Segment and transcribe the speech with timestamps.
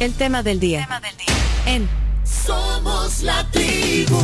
[0.00, 0.88] El tema del día.
[1.66, 1.86] En
[2.24, 4.16] Somos la tribu.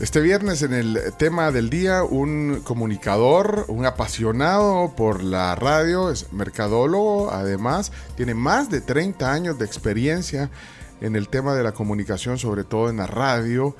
[0.00, 6.32] Este viernes en el tema del día, un comunicador, un apasionado por la radio, es
[6.32, 10.48] mercadólogo, además tiene más de 30 años de experiencia
[11.02, 13.76] en el tema de la comunicación, sobre todo en la radio.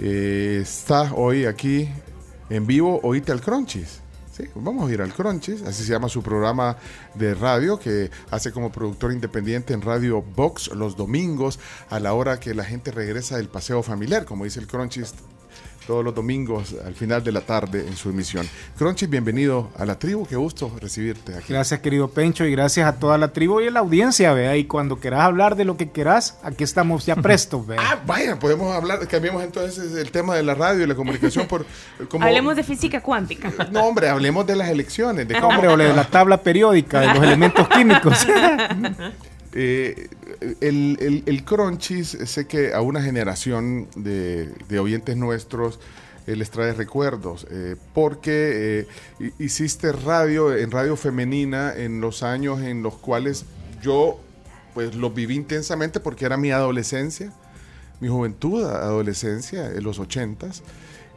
[0.00, 1.88] Eh, está hoy aquí
[2.50, 4.03] en vivo, oíte al Crunchies.
[4.36, 6.76] Sí, vamos a ir al Crunchies, así se llama su programa
[7.14, 12.40] de radio que hace como productor independiente en Radio Box los domingos a la hora
[12.40, 15.14] que la gente regresa del paseo familiar, como dice el Crunchies
[15.86, 18.48] todos los domingos al final de la tarde en su emisión.
[18.76, 21.52] Crunchy, bienvenido a la tribu, qué gusto recibirte aquí.
[21.52, 24.64] Gracias querido Pencho y gracias a toda la tribu y a la audiencia, vea, y
[24.64, 27.80] cuando quieras hablar de lo que quieras, aquí estamos ya prestos, vea.
[27.80, 31.66] Ah, vaya, podemos hablar, cambiemos entonces el tema de la radio y la comunicación por...
[32.08, 33.52] Como, Hablemos de física cuántica.
[33.74, 35.26] No, hombre, hablemos de las elecciones.
[35.26, 38.26] De hombre, o de la tabla periódica, de los elementos químicos.
[39.52, 40.08] Eh,
[40.60, 41.44] el, el, el,
[42.26, 45.78] sé que a una generación de, de oyentes nuestros
[46.26, 48.86] eh, les trae recuerdos, eh, porque
[49.20, 53.44] eh, hiciste radio en radio femenina en los años en los cuales
[53.82, 54.18] yo
[54.72, 57.30] pues lo viví intensamente porque era mi adolescencia,
[58.00, 60.62] mi juventud, adolescencia, en los ochentas,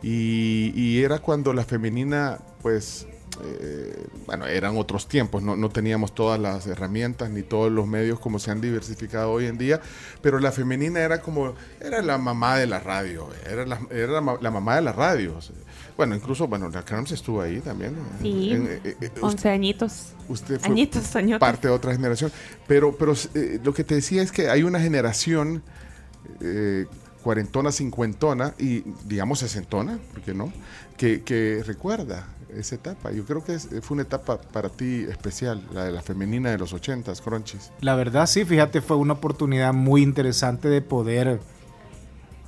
[0.03, 3.07] y era cuando la femenina pues
[3.43, 8.19] eh, bueno, eran otros tiempos, no, no, teníamos todas las herramientas ni todos los medios
[8.19, 9.81] como se han diversificado hoy en día,
[10.21, 14.37] pero la femenina era como, era la mamá de la radio, era la, era la,
[14.39, 15.51] la mamá de las radios.
[15.97, 17.95] Bueno, incluso, bueno, la Carms estuvo ahí también.
[18.21, 20.13] Sí, en, eh, eh, 11 usted, añitos.
[20.29, 21.39] Usted fue añitos, añotes.
[21.39, 22.31] parte de otra generación.
[22.67, 25.63] Pero, pero eh, lo que te decía es que hay una generación
[26.39, 26.85] eh,
[27.23, 30.53] cuarentona, cincuentona y digamos sesentona, ¿por qué no?
[30.97, 33.11] Que, que recuerda esa etapa.
[33.11, 36.57] Yo creo que es, fue una etapa para ti especial, la de la femenina de
[36.57, 37.71] los ochentas, Crunchies.
[37.81, 41.39] La verdad sí, fíjate, fue una oportunidad muy interesante de poder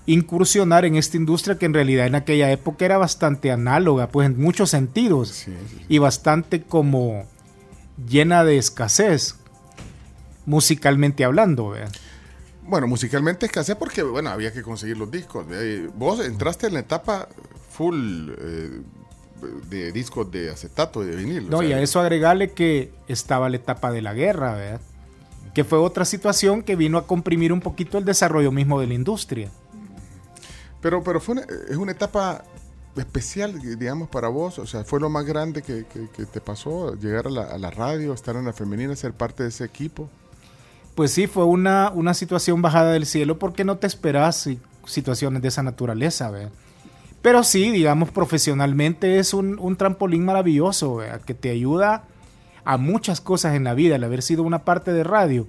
[0.06, 4.40] incursionar en esta industria que en realidad en aquella época era bastante análoga, pues en
[4.42, 5.86] muchos sentidos, Sí, sí, sí.
[5.88, 7.26] y bastante como
[8.08, 9.36] llena de escasez,
[10.46, 11.70] musicalmente hablando.
[11.70, 11.92] ¿verdad?
[12.64, 15.46] Bueno, musicalmente escasez porque, bueno, había que conseguir los discos.
[15.52, 17.28] Eh, Vos entraste en la etapa
[17.72, 18.82] full eh,
[19.70, 21.50] de discos de acetato, de vinil.
[21.50, 24.82] No, o sea, y a eso agregarle que estaba la etapa de la guerra, ¿verdad?
[25.54, 28.94] que fue otra situación que vino a comprimir un poquito el desarrollo mismo de la
[28.94, 29.50] industria.
[30.82, 32.44] Pero, pero fue una, es una etapa
[32.96, 34.60] especial, digamos, para vos.
[34.60, 37.58] O sea, fue lo más grande que, que, que te pasó, llegar a la, a
[37.58, 40.10] la, radio, estar en la femenina, ser parte de ese equipo.
[40.96, 44.50] Pues sí, fue una, una situación bajada del cielo porque no te esperas
[44.86, 46.52] situaciones de esa naturaleza, ¿verdad?
[47.22, 51.22] Pero sí, digamos, profesionalmente es un, un trampolín maravilloso, ¿verdad?
[51.22, 52.04] que te ayuda
[52.64, 55.48] a muchas cosas en la vida, el haber sido una parte de radio,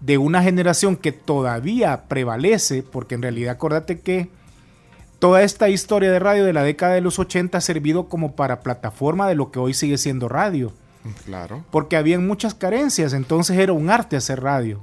[0.00, 4.28] de una generación que todavía prevalece, porque en realidad acuérdate que
[5.18, 8.60] toda esta historia de radio de la década de los 80 ha servido como para
[8.60, 10.72] plataforma de lo que hoy sigue siendo radio.
[11.24, 11.64] Claro.
[11.70, 14.80] Porque habían muchas carencias, entonces era un arte hacer radio.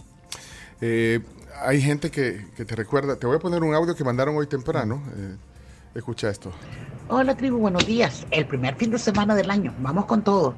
[0.81, 1.19] Eh,
[1.61, 4.47] hay gente que, que, te recuerda, te voy a poner un audio que mandaron hoy
[4.47, 5.01] temprano.
[5.17, 5.35] Eh,
[5.95, 6.51] escucha esto.
[7.09, 8.25] Hola tribu, buenos días.
[8.31, 10.55] El primer fin de semana del año, vamos con todo.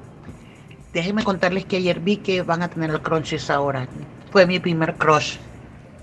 [0.92, 3.86] Déjenme contarles que ayer vi que van a tener el Crunchies ahora.
[4.30, 5.36] Fue mi primer crush.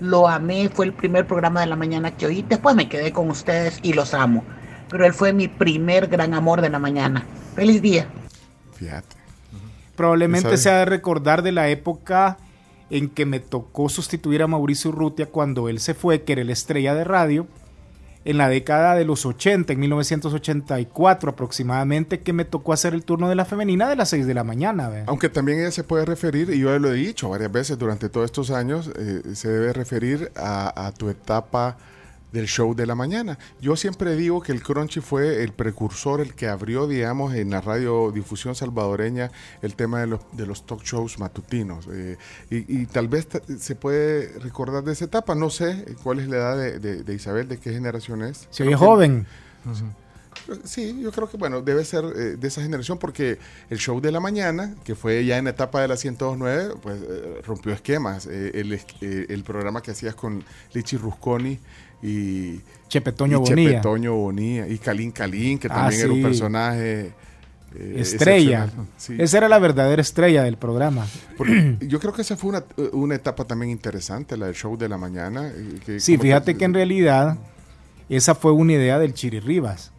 [0.00, 2.42] Lo amé, fue el primer programa de la mañana que oí.
[2.42, 4.44] Después me quedé con ustedes y los amo.
[4.88, 7.24] Pero él fue mi primer gran amor de la mañana.
[7.56, 8.06] Feliz día.
[8.74, 9.16] Fíjate.
[9.96, 12.38] Probablemente se ha de recordar de la época
[12.90, 16.52] en que me tocó sustituir a Mauricio Urrutia cuando él se fue, que era la
[16.52, 17.46] estrella de radio,
[18.24, 23.28] en la década de los 80, en 1984 aproximadamente, que me tocó hacer el turno
[23.28, 24.88] de la femenina de las 6 de la mañana.
[24.88, 25.04] ¿ve?
[25.06, 28.26] Aunque también ella se puede referir, y yo lo he dicho varias veces durante todos
[28.26, 31.76] estos años, eh, se debe referir a, a, tu etapa
[32.34, 33.38] del show de la mañana.
[33.60, 37.60] Yo siempre digo que el Crunchy fue el precursor, el que abrió, digamos, en la
[37.60, 39.30] radiodifusión salvadoreña
[39.62, 41.86] el tema de los, de los talk shows matutinos.
[41.92, 42.18] Eh,
[42.50, 43.28] y, y, tal vez
[43.60, 45.36] se puede recordar de esa etapa.
[45.36, 48.48] No sé cuál es la edad de, de, de Isabel, de qué generación es.
[48.50, 49.26] Se oye joven.
[49.64, 50.04] Uh -huh.
[50.64, 53.38] Sí, yo creo que bueno, debe ser eh, de esa generación porque
[53.70, 57.00] el show de la mañana, que fue ya en la etapa de la 109, pues
[57.00, 58.26] eh, rompió esquemas.
[58.26, 58.78] Eh, el,
[59.30, 61.58] el, programa que hacías con Lichi Rusconi
[62.04, 64.68] y Chepetoño y Bonilla.
[64.68, 66.16] Y Calín Calín, que también ah, era sí.
[66.18, 67.12] un personaje.
[67.76, 68.70] Eh, estrella.
[68.98, 69.16] Sí.
[69.18, 71.06] Esa era la verdadera estrella del programa.
[71.36, 74.88] Porque yo creo que esa fue una, una, etapa también interesante, la del show de
[74.88, 75.50] la mañana.
[75.84, 76.58] Que, sí, fíjate te...
[76.58, 77.38] que en realidad
[78.08, 79.90] esa fue una idea del Chiri Rivas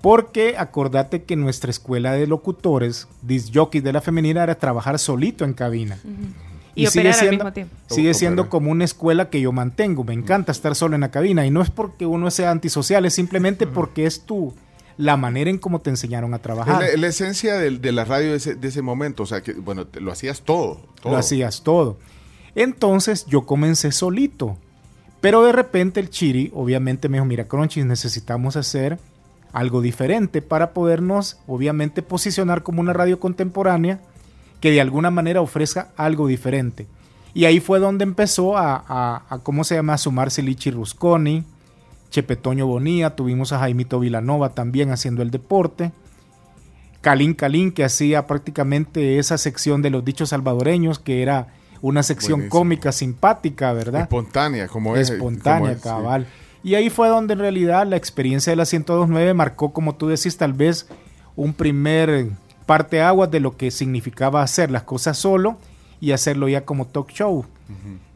[0.00, 5.44] Porque acordate que nuestra escuela de locutores, disc jockeys de la femenina, era trabajar solito
[5.44, 5.98] en cabina.
[6.76, 7.74] Y, operar al mismo tiempo.
[7.88, 10.04] Sigue siendo como una escuela que yo mantengo.
[10.04, 11.44] Me encanta estar solo en la cabina.
[11.46, 14.54] Y no es porque uno sea antisocial, es simplemente porque es tú
[14.98, 16.80] la manera en cómo te enseñaron a trabajar.
[16.82, 19.22] la, la esencia del- de, la radio de ese, de ese momento.
[19.24, 20.80] O sea, que, bueno, te- lo hacías todo.
[21.02, 21.12] todo.
[21.12, 21.98] Lo hacías todo.
[22.54, 24.56] Entonces yo comencé solito.
[25.20, 28.98] Pero de repente el Chiri obviamente me dijo, mira Crunchy, necesitamos hacer
[29.52, 34.00] algo diferente para podernos obviamente posicionar como una radio contemporánea
[34.60, 36.86] que de alguna manera ofrezca algo diferente.
[37.34, 39.94] Y ahí fue donde empezó a, a- a, ¿cómo se llama?
[39.94, 41.44] A sumarse Lichi Rusconi,
[42.10, 45.92] Chepetoño Bonía, tuvimos a Jaimito Vilanova también haciendo el deporte.
[47.00, 51.48] Calín Calín, que hacía prácticamente esa sección de los dichos salvadoreños, que era
[51.82, 52.58] una sección Buenísimo.
[52.58, 54.02] cómica, simpática, ¿verdad?
[54.02, 55.10] Espontánea, como es.
[55.10, 55.82] Espontánea, como es, sí.
[55.88, 56.26] cabal.
[56.64, 60.36] Y ahí fue donde en realidad la experiencia de la 1029 marcó, como tú decís,
[60.36, 60.88] tal vez
[61.36, 62.30] un primer
[62.66, 65.56] parteaguas de lo que significaba hacer las cosas solo
[66.00, 67.46] y hacerlo ya como talk show,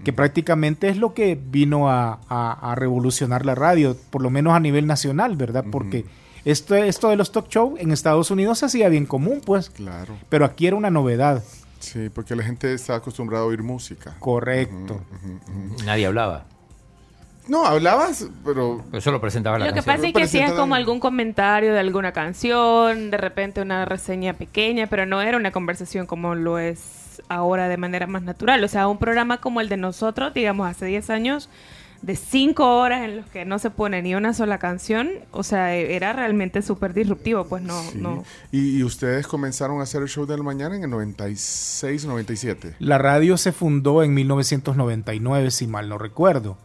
[0.05, 4.53] que prácticamente es lo que vino a, a- a revolucionar la radio, por lo menos
[4.55, 5.65] a nivel nacional, ¿verdad?
[5.71, 6.05] Porque
[6.45, 10.17] esto, esto de los talk show en Estados Unidos se hacía bien común, pues, Claro.
[10.29, 11.43] pero aquí era una novedad,
[11.79, 14.15] Sí, porque la gente está acostumbrada a oír música.
[14.19, 15.01] correcto.
[15.87, 16.45] Nadie hablaba.
[17.49, 21.01] No, hablabas, pero Pero solo presentaba la Lo que pasa es que hacías como algún
[21.01, 26.35] comentario de alguna canción, de repente una reseña pequeña, pero no era una conversación como
[26.35, 28.63] lo es ahora de manera más natural.
[28.63, 31.49] O sea, un programa como el de nosotros, digamos, hace 10 años,
[32.03, 35.75] de 5 horas en los que no se pone ni una sola canción, o sea,
[35.75, 37.99] era realmente súper disruptivo, pues no, sí.
[37.99, 38.25] no.
[38.53, 42.77] Y, y ustedes comenzaron a hacer el show del mañana en el 96, 97.
[42.79, 46.57] La radio se fundó en 1999, si mal no recuerdo.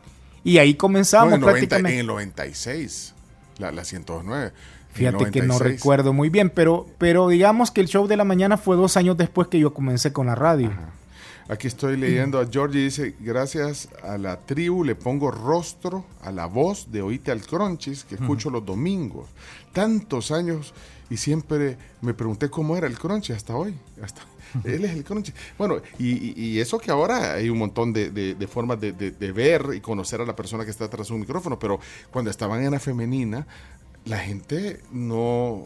[0.46, 1.94] Y ahí comenzamos No, en, 90 prácticamente.
[1.96, 3.14] en el 96,
[3.58, 4.46] la, la 109.
[4.46, 4.54] En el
[4.94, 5.60] Fíjate que no 96.
[5.80, 9.18] recuerdo muy bien, pero, pero digamos que el show de la mañana fue dos años
[9.18, 10.72] después que yo comencé con la radio.
[11.50, 16.46] Aquí estoy leyendo a Georgie, dice, gracias a la tribu le pongo rostro a la
[16.48, 19.28] voz de Oíte al Crunchies que escucho los domingos.
[19.74, 20.74] Tantos años
[21.10, 23.76] y siempre me pregunté cómo era el Crunchy hasta hoy.
[24.02, 24.22] Hasta,
[24.64, 25.34] él es el Crunchy.
[25.58, 29.32] Bueno, y, eso que ahora hay un montón de, de- de formas de, de- de
[29.32, 31.80] ver y conocer a la persona que está tras un micrófono, pero
[32.12, 33.46] cuando estaban en la femenina,
[34.06, 35.64] la gente no...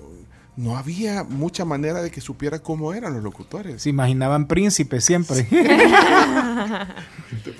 [0.58, 3.82] No había mucha manera de que supiera cómo eran los locutores.
[3.82, 5.48] Se imaginaban príncipes siempre.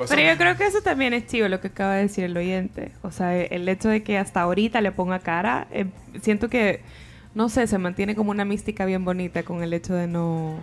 [0.10, 2.92] Pero yo creo que eso también es chivo lo que acaba de decir el oyente.
[3.02, 5.86] O sea, el hecho de que hasta ahorita le ponga cara, eh,
[6.22, 6.82] siento que,
[7.36, 10.58] no sé, se mantiene como una mística bien bonita con el hecho de no...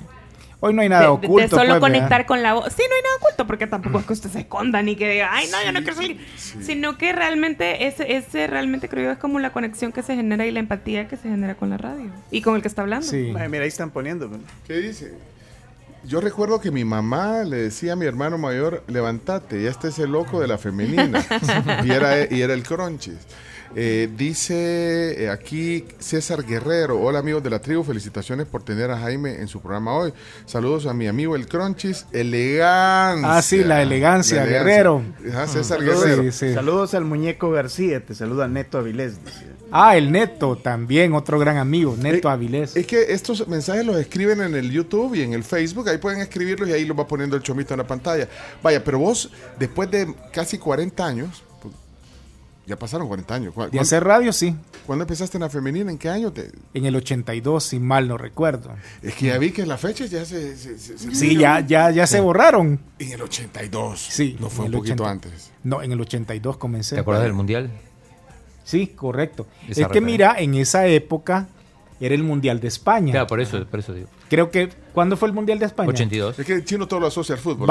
[0.61, 1.37] Hoy no hay nada de, oculto.
[1.37, 2.27] de solo pues, conectar ¿verdad?
[2.27, 2.73] con la voz.
[2.73, 5.29] Sí, no hay nada oculto, porque tampoco es que usted se esconda ni que diga,
[5.31, 6.27] ay, no, yo no quiero salir.
[6.37, 10.47] Sino que realmente, ese, ese realmente creo yo es como la conexión que se genera
[10.47, 13.07] y la empatía que se genera con la radio y con el que está hablando.
[13.07, 13.31] Sí.
[13.33, 14.31] Mae, mira, ahí están poniendo.
[14.67, 15.13] ¿Qué dice?
[16.05, 19.99] Yo recuerdo que mi mamá le decía a mi hermano mayor, levántate, ya este es
[19.99, 21.25] el loco de la femenina.
[21.85, 23.19] y, era, y era el Cronchis.
[23.79, 28.97] Eh, dice eh, aquí César Guerrero, hola amigos de la tribu, felicitaciones por tener a
[28.99, 30.15] Jaime en su programa hoy.
[30.47, 33.37] Saludos a mi amigo el Cronchis, elegancia.
[33.37, 35.03] Ah, sí, la elegancia, Guerrero.
[35.29, 36.33] Ajá, César Guerrero.
[36.33, 36.55] sí.
[36.55, 39.23] Saludos al muñeco García, te saluda Neto Avilés.
[39.23, 39.45] dice.
[39.71, 42.77] Ah, el Neto también, otro gran amigo, Neto Eh, Avilés.
[42.77, 46.21] Es que estos mensajes los escriben en el YouTube y en el Facebook, ahí pueden
[46.23, 48.27] escribirlos y ahí los va poniendo el chomito en la pantalla.
[48.63, 51.43] Vaya, pero vos, después de casi 40 años,
[52.67, 53.55] ya pasaron 40 años.
[53.55, 54.55] ¿Cu- De ¿Cuándo, hacer radio, sí.
[54.87, 55.91] cuándo empezaste en la femenina?
[55.91, 56.33] ¿En qué año?
[56.33, 56.51] Te...
[56.75, 58.71] En el 82, si mal no recuerdo.
[59.03, 60.57] Es que ya vi que las fechas ya se...
[60.57, 62.81] se- se- se- Sí, ya, ya, ya se borraron.
[62.99, 64.01] En el 82.
[64.01, 65.11] Sí, No fue un poquito 80.
[65.11, 65.51] antes.
[65.65, 66.97] No, en el 82 comencé.
[66.97, 67.71] ¿Te acuerdas del mundial?
[68.65, 69.47] Sí, correcto.
[69.63, 70.01] Esa es que referencia.
[70.01, 71.47] mira, en esa época
[72.01, 73.13] era el Mundial de España.
[73.13, 74.09] Claro, por eso, por eso digo.
[74.29, 75.89] Creo que, ¿cuándo fue el Mundial de España?
[75.89, 76.39] 82.
[76.39, 77.69] Es que el chino todo lo asocia al fútbol.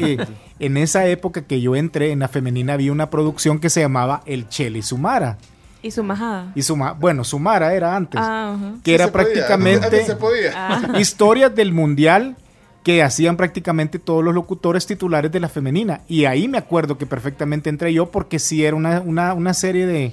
[0.00, 0.16] Eh,
[0.58, 4.22] en esa época que yo entré en la femenina había una producción que se llamaba
[4.26, 5.38] El Chele Sumara.
[5.82, 6.50] Y su majada.
[6.54, 8.20] Y Suma, bueno, Sumara era antes.
[8.20, 8.74] Ah, ajá.
[8.82, 10.52] que Sí era prácticamente podía.
[10.54, 10.92] Ah.
[10.98, 12.36] historias del mundial
[12.82, 16.00] que hacían prácticamente todos los locutores titulares de la femenina.
[16.08, 19.86] Y ahí me acuerdo que perfectamente entré yo porque sí era una, una, una serie
[19.86, 20.12] de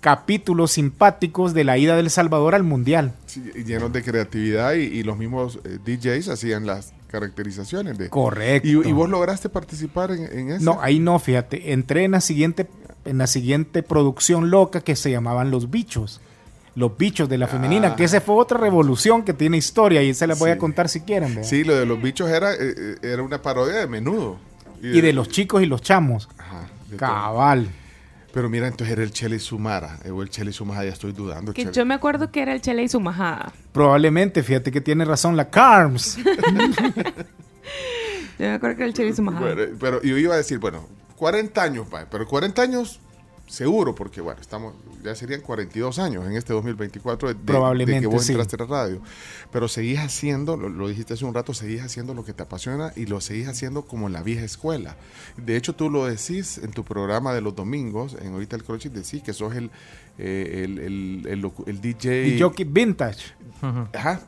[0.00, 3.12] capítulos simpáticos de la ida del Salvador al mundial.
[3.40, 8.08] Llenos de creatividad y, y los mismos eh, DJs hacían las caracterizaciones de...
[8.10, 8.66] Correcto.
[8.68, 10.64] ¿Y, y vos lograste participar en, en eso?
[10.64, 11.72] No, ahí no, fíjate.
[11.72, 12.66] Entré en la siguiente,
[13.04, 16.20] en la siguiente producción loca que se llamaban Los Bichos.
[16.76, 17.96] Los Bichos de la femenina, Ah.
[17.96, 20.56] que esa fue otra revolución que tiene historia y se la voy Sí.
[20.56, 21.28] a contar si quieren.
[21.36, 21.48] ¿verdad?
[21.48, 24.38] Sí, lo de los bichos era, eh, eh, era una parodia de menudo.
[24.82, 26.28] Y de los chicos y los chamos.
[26.36, 26.66] Ajá,
[26.98, 27.66] todo.
[28.34, 30.00] Pero mira, entonces era el Chele Sumara.
[30.04, 31.54] eh, O el Chele Sumara, ya estoy dudando.
[31.54, 31.72] Que Chele.
[31.72, 33.52] yo me acuerdo que era el chile y su majada.
[33.72, 36.18] Probablemente, fíjate que tiene razón la Carms.
[38.38, 39.54] Yo me acuerdo que era el chile y su majada.
[39.54, 42.98] Pero, pero yo iba a decir, bueno, 40 años, pa, pero 40 años
[43.46, 48.06] seguro, porque bueno, estamos, ya serían 42 años en este 2024 de, Probablemente, de que
[48.06, 48.32] vos sí.
[48.32, 49.00] entraste a la radio.
[49.52, 52.92] Pero seguís haciendo, lo, lo dijiste hace un rato, seguís haciendo lo que te apasiona
[52.96, 54.96] y lo seguís haciendo como en la vieja escuela.
[55.36, 58.92] De hecho, tú lo decís en tu programa de los domingos, en Ahorita el Crochet,
[58.92, 59.70] decís que sos el,
[60.18, 62.38] eh, el, el, el el DJ...
[62.40, 63.34] Jockey Vintage.
[63.92, 64.20] Ajá,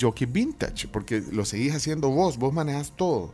[0.00, 3.32] jockey vintage, porque lo seguís haciendo vos, vos manejas todo.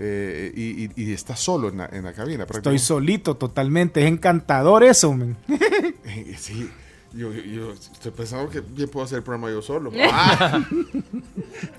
[0.00, 2.44] Eh, y, y- y estás solo en la, en la cabina.
[2.44, 2.84] Estoy prácticamente.
[2.84, 4.00] solito totalmente.
[4.00, 5.36] Es encantador eso, men.
[6.04, 6.70] Eh, Sí,
[7.12, 9.90] yo, yo- yo estoy pensando que bien puedo hacer el programa yo solo.
[10.12, 10.64] Ah,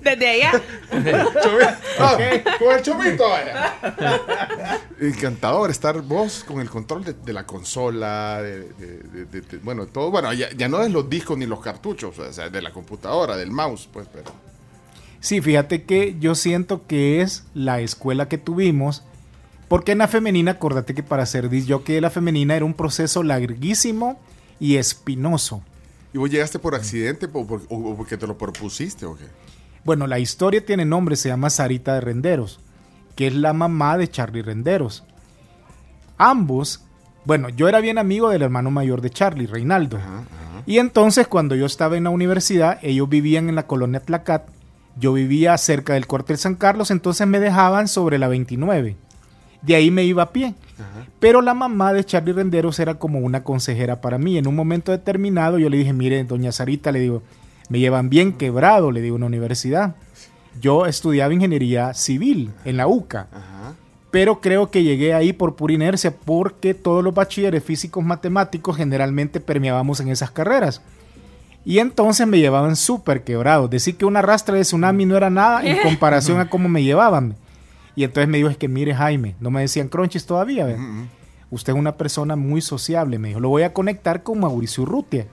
[0.02, 0.52] Desde allá.
[1.98, 2.16] Ah,
[2.58, 3.26] con el chomito.
[3.28, 4.78] vaya.
[5.00, 9.56] Encantador estar vos con el control de, de la consola, de, de- de- de- de-
[9.58, 12.60] bueno, todo, bueno, ya, ya no es los discos ni los cartuchos, o sea, de
[12.62, 14.30] la computadora, del mouse, pues, pero...
[15.20, 19.04] Sí, fíjate que yo siento que es la escuela que tuvimos.
[19.68, 22.74] Porque en la femenina, acuérdate que para ser disc jockey de la femenina era un
[22.74, 24.18] proceso larguísimo
[24.58, 25.62] y espinoso.
[26.12, 29.24] ¿Y vos llegaste por accidente o, por- o porque te lo propusiste o qué?
[29.84, 32.58] Bueno, la historia tiene nombre, se llama Sarita de Renderos,
[33.14, 35.04] que es la mamá de Charlie Renderos.
[36.18, 36.82] Ambos,
[37.24, 39.96] bueno, yo era bien amigo del hermano mayor de Charlie, Reinaldo.
[39.98, 40.62] Ajá, ajá.
[40.66, 44.48] Y entonces cuando yo estaba en la universidad, ellos vivían en la colonia Tlacat,
[44.98, 48.96] yo vivía cerca del cuartel San Carlos, entonces me dejaban sobre la 29.
[49.62, 50.54] De ahí me iba a pie.
[50.78, 51.06] Ajá.
[51.18, 54.38] Pero la mamá de Charlie Renderos era como una consejera para mí.
[54.38, 57.22] En un momento determinado yo le dije, mire, doña Sarita, le digo,
[57.68, 59.94] me llevan bien quebrado, le digo, en la universidad.
[60.60, 63.74] Yo estudiaba ingeniería civil en la UCA, Ajá.
[64.10, 69.40] pero creo que llegué ahí por pura inercia porque todos los bachilleres físicos matemáticos generalmente
[69.40, 70.82] permeábamos en esas carreras.
[71.64, 73.68] Y entonces me llevaban súper quebrado.
[73.68, 77.36] Decir que una rastra de tsunami no era nada en comparación a cómo me llevaban.
[77.94, 80.64] Y entonces me dijo, es que mire Jaime, no me decían crunchies todavía.
[80.64, 80.74] ¿ve?
[80.74, 81.06] Ujú.
[81.50, 83.40] Usted es una persona muy sociable, me dijo.
[83.40, 85.26] Lo voy a conectar con Mauricio Urrutia,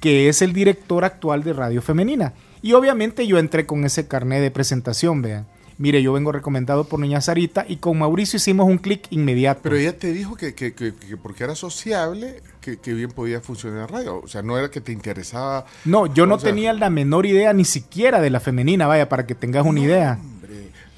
[0.00, 2.32] que es el director actual de Radio Femenina.
[2.62, 5.46] Y obviamente yo entré con ese carnet de presentación, vean.
[5.80, 9.60] Mire, yo vengo recomendado por Niña Sarita y con Mauricio hicimos un clic inmediato.
[9.62, 13.40] Pero ella te dijo que, que- que- que porque era sociable, que, que bien podía
[13.40, 14.20] funcionar radio.
[14.22, 15.64] O sea, no era que te interesaba.
[15.86, 19.26] no, yo no sea, tenía la menor idea ni siquiera de la femenina, vaya, para
[19.26, 20.18] que tengas una idea.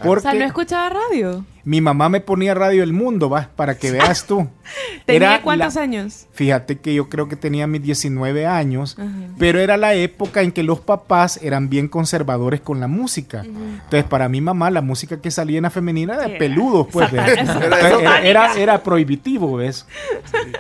[0.02, 1.44] Ah, O Porque sea, no escuchaba radio.
[1.64, 4.48] mi mamá me ponía Radio El Mundo, va, para que veas tú.
[5.06, 6.26] ¿Tenía Era cuántos la- años?
[6.32, 9.08] Fíjate que yo creo que tenía mis 19 años, Ajá.
[9.38, 13.42] pero era la época en que los papás eran bien conservadores con la música.
[13.44, 17.12] Entonces, para mi mamá, la música que salía en la femenina era de peludos, pues.
[17.12, 19.86] era era- era prohibitivo, ¿ves?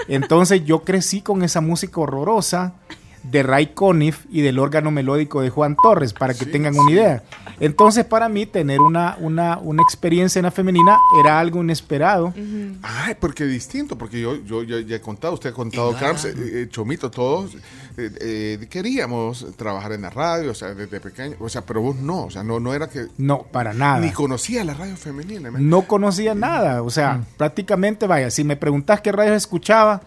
[0.08, 2.74] Entonces, yo crecí con esa música horrorosa
[3.22, 6.90] de Ray Conniff y del órgano melódico de Juan Torres, para que Sí, tengan una
[6.90, 7.22] idea.
[7.60, 12.34] Entonces, para mí, tener una, una, una experiencia en la femenina era algo inesperado.
[12.82, 16.34] Ay, porque distinto, porque yo, yo, yo ya he contado, usted ha contado, Carms, eh,
[16.36, 17.54] eh, Chomito, todos
[17.96, 21.96] eh, eh, queríamos trabajar en la radio, o sea, desde pequeño, o sea, pero vos
[21.96, 24.00] no, o sea, no, no era que No, para nada.
[24.00, 25.50] ni conocía la radio femenina.
[25.50, 25.68] man.
[25.68, 27.24] No conocía nada, o sea, Mm.
[27.36, 30.00] prácticamente, vaya, si me preguntas qué radios escuchaba,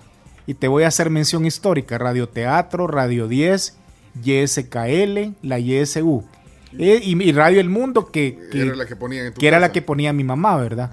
[0.47, 3.77] y te voy a hacer mención histórica, Radio Teatro, Radio 10,
[4.23, 6.23] YSKL, la YSU,
[6.77, 9.47] Eh, y, y Radio El Mundo, que, que- era la que ponían en tu que
[9.47, 9.73] era la casa.
[9.73, 10.91] que ponía mi mamá, ¿verdad?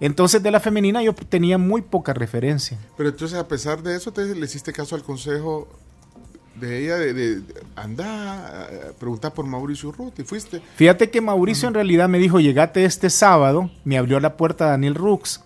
[0.00, 2.78] Entonces de la femenina yo tenía muy poca referencia.
[2.96, 5.68] Pero entonces, a pesar de eso, te le hiciste caso al consejo
[6.60, 10.60] de ella de, de, de anda, a preguntar por Mauricio Ruth y fuiste.
[10.76, 14.94] Fíjate que Mauricio en realidad me dijo, llegate este sábado, me abrió la puerta Daniel
[14.96, 15.40] Rux.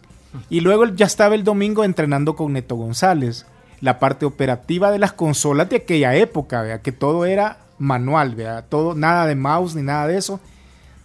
[0.51, 3.47] Y luego ya estaba el domingo entrenando con Neto González,
[3.81, 6.83] la parte operativa de las consolas de aquella época, ¿vea?
[6.83, 8.63] que todo era manual, ¿vea?
[8.63, 10.41] todo, nada de mouse ni nada de eso.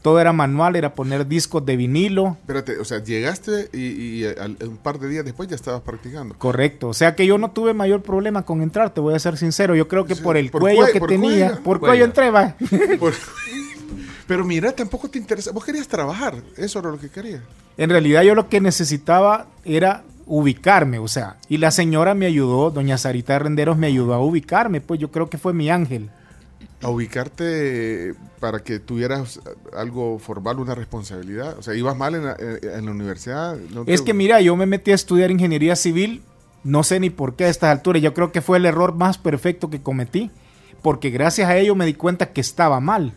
[0.02, 2.36] Todo era manual, era poner discos de vinilo.
[2.42, 6.36] Espérate, o sea, llegaste y, y al- un par de días después ya estabas practicando.
[6.38, 6.90] Correcto.
[6.90, 9.76] O sea que yo no tuve mayor problema con entrar, te voy a ser sincero.
[9.78, 11.64] Yo creo que Sí, por el por cuello cue- que por tenía, cuello.
[11.64, 11.92] por Cuello.
[11.92, 12.56] cuello entré, va.
[13.00, 13.14] Por-
[14.34, 15.52] Pero mira, tampoco te interesa.
[15.52, 17.42] Vos querías trabajar, eso era lo que querías.
[17.78, 22.72] En realidad yo lo que necesitaba era ubicarme, o sea, y la señora me ayudó,
[22.72, 26.10] doña Sarita de Renderos me ayudó a ubicarme, pues yo creo que fue mi ángel.
[26.82, 29.40] A ubicarte para que tuvieras
[29.78, 31.58] algo formal, una responsabilidad.
[31.60, 33.56] O sea, ibas mal en la, en la universidad.
[33.74, 36.24] ¿no te- Es que mira, yo me metí a estudiar ingeniería civil,
[36.64, 39.18] no sé ni por qué a estas alturas, yo creo que fue el error más
[39.20, 40.32] perfecto que cometí,
[40.82, 43.14] porque gracias a ello me di cuenta que estaba mal.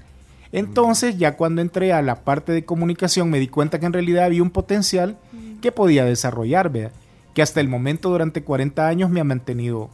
[0.56, 4.24] Entonces, ya cuando entré a la parte de comunicación, me di cuenta que en realidad
[4.24, 5.18] había un potencial
[5.60, 6.92] que podía desarrollar, ¿verdad?
[7.36, 9.90] que hasta el momento durante 40 años me ha mantenido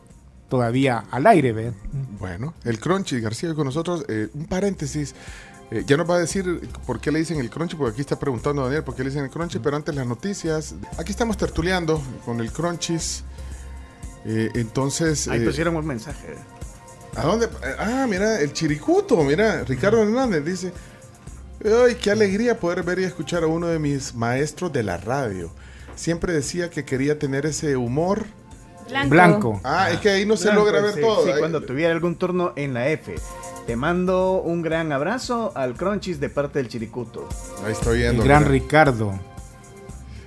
[0.48, 1.72] todavía al aire, ¿ve?
[2.20, 4.04] Bueno, el Crunchy, García con nosotros.
[4.08, 5.16] Eh, un paréntesis.
[5.72, 8.16] Eh, ya nos va a decir por qué le dicen el crunchy, porque aquí está
[8.16, 10.76] preguntando Daniel por qué le dicen el crunchy, pero antes las noticias.
[10.98, 13.24] Aquí estamos tertuleando con el crunchies.
[14.24, 15.26] Eh, entonces...
[15.26, 16.36] Ahí eh, pusieron un mensaje.
[17.16, 17.48] ¿A dónde?
[17.78, 20.72] Ah, mira, el chiricuto, mira, Ricardo Hernández dice,
[21.64, 25.50] ¡ay, qué alegría poder ver y escuchar a uno de mis maestros de la radio!
[25.94, 28.24] Siempre decía que quería tener ese humor.
[28.88, 29.10] Blanco.
[29.10, 29.60] Blanco.
[29.62, 31.24] Ah, es que ahí no se Blanco, logra ver sí, todo.
[31.24, 33.14] sí, Ahí- cuando tuviera algún turno en la F.
[33.66, 37.28] Te mando un gran abrazo al Crunchies de parte del Chiricuto.
[37.64, 38.24] Ahí estoy El viendo.
[38.24, 38.52] gran mira.
[38.52, 39.12] Ricardo.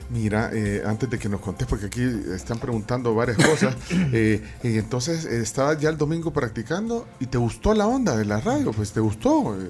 [0.09, 2.01] Mira, eh, antes de que nos contes, porque aquí
[2.33, 3.75] están preguntando varias cosas,
[4.13, 8.25] eh, y entonces eh, estabas ya el domingo practicando y te gustó la onda de
[8.25, 9.55] la radio, pues te gustó.
[9.59, 9.69] eh,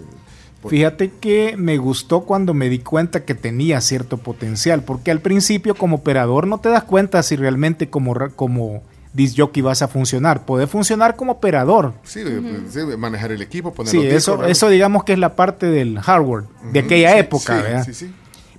[0.68, 5.75] Fíjate que me gustó cuando me di cuenta que tenía cierto potencial, porque al principio
[5.75, 8.82] como operador no te das cuenta si realmente como, ra- como
[9.13, 10.44] disc jockey vas a funcionar.
[10.46, 11.94] Puede funcionar como operador.
[12.04, 14.50] sí, eh, pues, sí, manejar el equipo, poner Sí, los discos, eso, ¿verdad?
[14.51, 17.86] eso digamos que es la parte del hardware de aquella sí, época, sí, ¿verdad?
[17.86, 18.12] Sí, sí.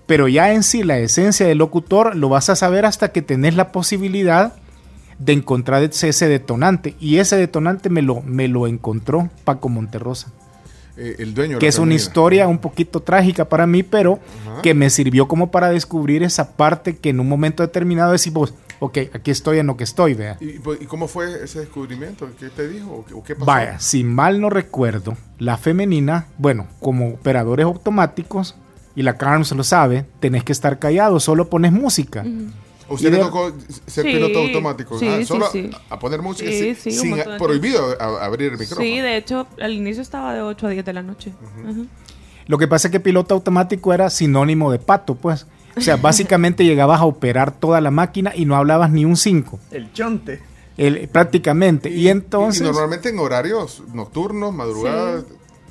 [0.07, 3.57] Pero ya en sí la esencia del locutor lo vas a saber hasta que tenés
[3.57, 4.55] la posibilidad
[5.19, 6.95] de encontrar ese detonante.
[7.01, 10.33] Y ese detonante me lo, me lo encontró Paco Monterrosa.
[10.97, 14.63] Eh, el dueño de que es una historia un poquito trágica para mí, pero Ajá.
[14.63, 18.99] que me sirvió como para descubrir esa parte que en un momento determinado decimos, ok,
[19.13, 20.39] aquí estoy en lo que estoy, vea.
[20.41, 22.27] ¿Y, pues, ¿y cómo fue ese descubrimiento?
[22.39, 22.93] ¿Qué te dijo?
[22.93, 23.45] ¿O qué, o qué pasó?
[23.45, 28.57] Vaya, si mal no recuerdo, la femenina, bueno, como operadores automáticos,
[28.97, 32.25] y la Carms lo sabe, tenés que estar callado, solo pones música.
[32.89, 33.53] ¿A ¿Usted y le tocó
[33.87, 34.99] ser Sí, piloto automático?
[34.99, 35.71] sí, Ah, solo sí.
[35.91, 38.81] A, a poner música Sí, sin, sin- prohibido a- abrir el micrófono.
[38.87, 41.33] Sí, de hecho, al inicio estaba de 8 a 10 de la noche.
[42.47, 45.47] Lo que pasa es que piloto automático era sinónimo de pato, pues.
[45.77, 49.59] O sea, básicamente llegabas a operar toda la máquina y no hablabas ni un 5.
[49.73, 50.41] El chonte.
[51.11, 51.91] prácticamente.
[51.91, 52.61] Y, entonces...
[52.63, 55.25] Y normalmente en horarios nocturnos, madrugadas,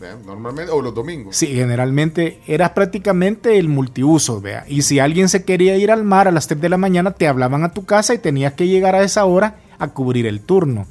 [0.06, 1.36] eh, normalmente, o los domingos.
[1.36, 4.66] Sí, generalmente eras prácticamente el multiuso, vea.
[4.68, 7.28] Y si alguien se quería ir al mar a las 3 de la mañana, te
[7.28, 10.82] hablaban a tu casa y tenías que llegar a esa hora a cubrir el turno.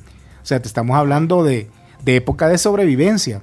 [0.43, 1.69] O sea, te estamos hablando de,
[2.05, 3.43] de época de sobrevivencia.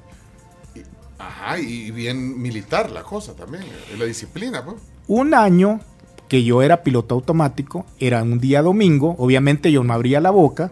[1.18, 4.78] Ajá, y bien militar la cosa también, eh, la disciplina, pues.
[5.08, 5.80] Un año
[6.28, 10.72] que yo era piloto automático, era un día domingo, obviamente yo no abría la boca,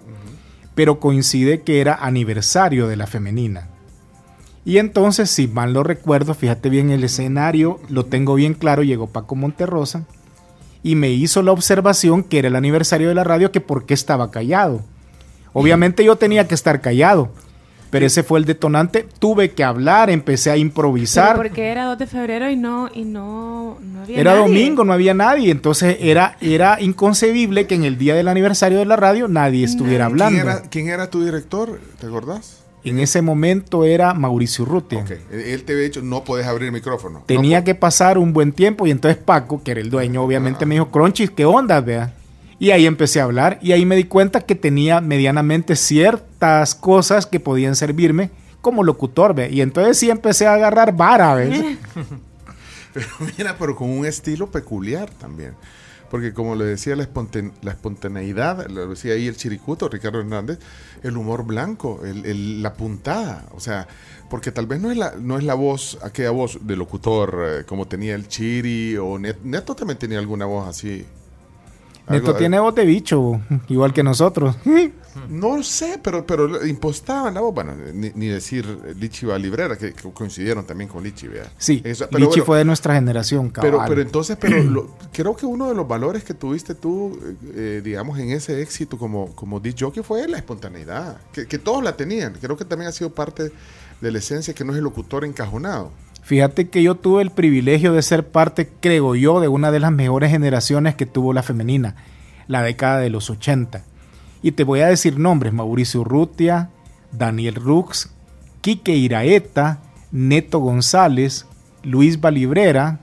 [0.73, 3.67] pero coincide que era aniversario de la femenina.
[4.69, 9.07] Y entonces, si mal no recuerdo, fíjate bien el escenario, lo tengo bien claro, llegó
[9.07, 10.03] Paco Monterrosa
[10.83, 13.95] y me hizo la observación que era el aniversario de la radio, que por qué
[13.95, 14.81] estaba callado.
[15.53, 17.31] Obviamente yo tenía que estar callado,
[17.89, 19.07] pero ese fue el detonante.
[19.17, 21.29] Tuve que hablar, empecé a improvisar.
[21.35, 24.43] Pero porque era 2 de febrero y no, y no, no había Era nadie.
[24.47, 28.85] domingo, no había nadie, entonces era, era inconcebible que en el día del aniversario de
[28.85, 30.41] la radio nadie estuviera ¿Quién hablando.
[30.41, 31.81] era, quién era tu director?
[31.99, 32.68] ¿Te acordás?
[32.83, 34.99] En ese momento era Mauricio Urrutia.
[34.99, 37.23] Ok, él te había dicho, no puedes abrir el micrófono.
[37.25, 40.65] Tenía No que pasar un buen tiempo y entonces Paco, que era el dueño, obviamente
[40.65, 42.13] me dijo, Cronchis, ¿qué onda, vea?
[42.57, 47.25] Y ahí empecé a hablar y ahí me di cuenta que tenía medianamente ciertas cosas
[47.25, 49.49] que podían servirme como locutor, vea.
[49.49, 51.61] Y entonces sí empecé a agarrar vara, ¿ves?
[52.93, 55.53] Pero mira, pero con un estilo peculiar también.
[56.09, 57.07] Porque como le decía, la,
[57.61, 60.59] la espontaneidad, lo decía ahí el chiricuto, Ricardo Hernández,
[61.03, 63.45] el humor blanco, el- el- la puntada.
[63.53, 63.87] O sea,
[64.29, 67.63] porque tal vez no es la, no es la voz, aquella voz de locutor eh,
[67.65, 71.05] como tenía el Chiri o Net- Neto también tenía alguna voz así.
[72.09, 74.55] Neto tiene voz de bicho, igual que nosotros.
[75.27, 77.53] No sé, pero, pero impostaban la voz.
[77.53, 78.65] Bueno, ni, ni decir
[78.97, 81.51] Lichi Librera, que, que coincidieron también con Lichi, ¿verdad?
[81.57, 83.89] Sí, Eso- pero Lichi bueno, fue de nuestra generación, Pero, cabal.
[83.89, 87.81] pero entonces, pero lo- creo que uno de los valores que tuviste tú, eh, eh,
[87.83, 92.33] digamos, en ese éxito como, como jockey fue la espontaneidad, que, que todos la tenían.
[92.39, 93.51] Creo que también ha sido parte
[93.99, 95.91] de la esencia que no es el locutor encajonado.
[96.29, 99.91] Fíjate que yo tuve el privilegio de ser parte, creo yo, de una de las
[99.91, 101.95] mejores generaciones que tuvo la femenina,
[102.45, 103.83] la década de los 80.
[104.43, 106.69] Y te voy a decir nombres, Mauricio Urrutia,
[107.11, 108.11] Daniel Rux,
[108.61, 109.79] Quique Iraeta,
[110.11, 111.47] Neto González,
[111.81, 112.99] Luis Valibrera,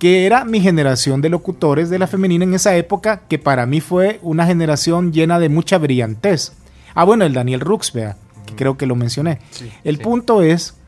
[0.00, 3.80] que era mi generación de locutores de la femenina en esa época, que para mí
[3.80, 6.54] fue una generación llena de mucha brillantez.
[6.96, 9.38] Ah, bueno, el Daniel Rux, vea, que creo que lo mencioné.
[9.84, 10.02] el sí.
[10.02, 10.79] punto es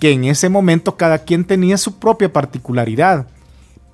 [0.00, 3.28] que en ese momento cada quien tenía su propia particularidad.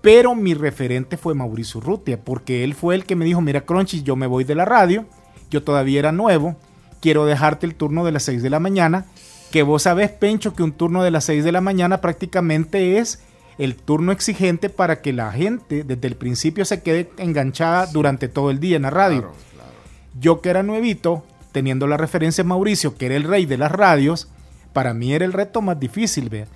[0.00, 4.04] Pero mi referente fue Mauricio Urrutia, porque él fue el que me dijo, mira Crunchy,
[4.04, 5.04] yo me voy de la radio,
[5.50, 6.54] yo todavía era nuevo,
[7.00, 9.06] quiero dejarte el turno de las 6 de la mañana,
[9.50, 13.20] que vos sabés, Pencho, que un turno de las 6 de la mañana prácticamente es
[13.58, 18.50] el turno exigente para que la gente desde el principio se quede enganchada durante todo
[18.50, 19.22] el día en la radio.
[19.22, 19.72] Claro, claro.
[20.20, 23.72] Yo que era nuevito, teniendo la referencia de Mauricio, que era el rey de las
[23.72, 24.28] radios,
[24.76, 26.48] para mí era el reto más difícil, vea.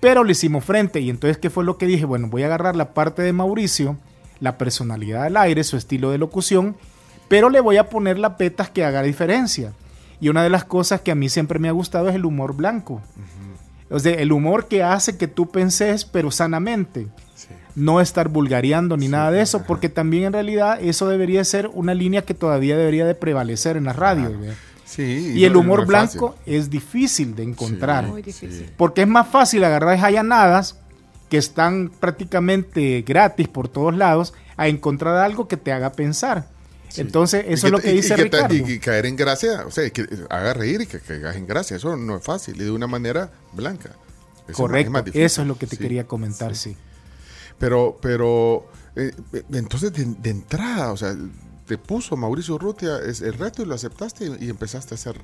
[0.00, 2.06] Pero le hicimos frente y entonces, ¿qué fue lo que dije?
[2.06, 3.98] Bueno, voy a agarrar la parte de Mauricio,
[4.40, 6.74] la personalidad del aire, su estilo de locución,
[7.28, 9.74] pero le voy a poner la petas que haga diferencia.
[10.22, 12.56] Y una de las cosas que a mí siempre me ha gustado es el humor
[12.56, 13.02] blanco.
[13.90, 17.08] O sea, el humor que hace que tú penses, pero sanamente.
[17.34, 17.48] Sí.
[17.74, 21.92] No estar vulgareando ni nada de eso, porque también en realidad eso debería ser una
[21.92, 24.40] línea que todavía debería de prevalecer en las radios.
[24.40, 24.54] ¿ve?
[24.96, 26.54] Sí, Y el humor no es blanco fácil.
[26.54, 28.06] es difícil de encontrar.
[28.06, 28.72] Muy difícil.
[28.76, 30.78] Porque es más fácil agarrar esas allanadas
[31.28, 36.48] que están prácticamente gratis por todos lados a encontrar algo que te haga pensar.
[36.96, 38.54] Entonces, eso es lo que dice y Ricardo.
[38.54, 41.76] y, y caer en gracia, o sea, que haga reír y que caigas en gracia.
[41.76, 43.90] Eso no es fácil y de una manera blanca.
[43.90, 45.24] Eso es Correcto, más difícil.
[45.26, 45.82] eso es lo que te Sí.
[45.82, 46.74] quería comentar, sí.
[47.58, 51.14] Pero, pero, eh, eh, entonces de, de entrada, o sea,
[51.66, 55.16] te puso Mauricio Rutia es el reto y lo aceptaste y, y empezaste a hacer.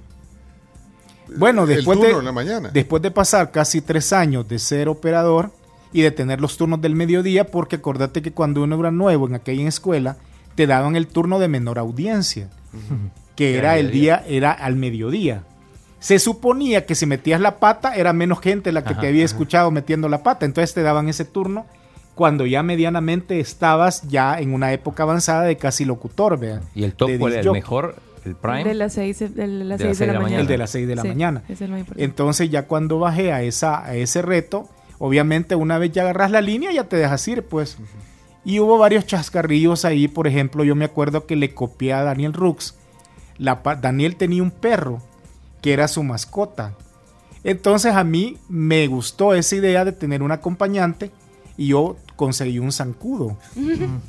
[1.37, 2.70] Bueno, el después turno de, en la mañana.
[2.72, 5.50] después de pasar casi tres años de ser operador
[5.92, 9.35] y de tener los turnos del mediodía, porque acordate que cuando uno era nuevo en
[9.35, 10.16] aquella escuela,
[10.55, 12.50] te daban el turno de menor audiencia,
[13.37, 15.44] que Era era el día, era al mediodía.
[16.00, 19.24] Se suponía que si metías la pata era menos gente la que Ajá, te había
[19.24, 19.33] ajá.
[19.35, 21.66] escuchado metiendo la pata, entonces te daban ese turno
[22.14, 26.61] cuando ya medianamente estabas ya en una época avanzada de casi locutor, vea.
[26.75, 27.42] ¿Y el top de cuál era?
[27.42, 27.96] ¿El mejor?
[28.25, 28.64] ¿El Prime?
[28.64, 30.40] De las 6 de, las De seis de la, mañana.
[30.40, 31.42] El de las 6 de la Sí, mañana.
[31.48, 32.05] es lo importante.
[32.05, 36.40] Entonces ya cuando bajé a, esa, a ese reto, obviamente una vez ya agarras la
[36.40, 37.79] línea ya te dejas ir, pues.
[38.44, 42.33] Y hubo varios chascarrillos ahí, por ejemplo, yo me acuerdo que le copié a Daniel
[42.33, 42.77] Rux.
[43.38, 45.01] La, Daniel tenía un perro
[45.61, 46.75] que era su mascota.
[47.44, 51.11] Entonces a mí me gustó esa idea de tener un acompañante
[51.57, 53.37] y yo conseguí un zancudo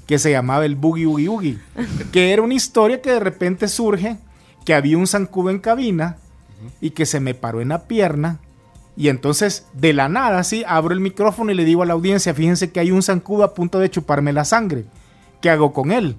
[0.05, 1.59] que se llamaba el Boogie Oogie Oogie,
[2.11, 4.17] que era una historia que de repente surge
[4.65, 6.17] que había un zancudo en cabina
[6.79, 8.39] y que se me paró en la pierna
[8.95, 12.33] y entonces de la nada así abro el micrófono y le digo a la audiencia,
[12.33, 14.85] fíjense que hay un zancudo a punto de chuparme la sangre,
[15.41, 16.15] ¿qué hago con él?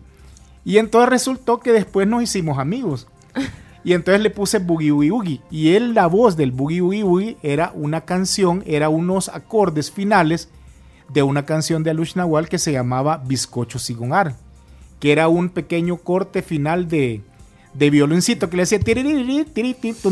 [0.64, 3.06] Y entonces resultó que después nos hicimos amigos.
[3.84, 5.40] Y entonces le puse Boogie Oogie Oogie.
[5.50, 10.48] Y él, la voz del Boogie Oogie Oogie era una canción, era unos acordes finales
[11.08, 14.36] de una canción de Alush Nawal que se llamaba Bizcocho Sigonar.
[15.00, 17.20] Que era un pequeño corte final de,
[17.74, 18.80] de violincito que le decía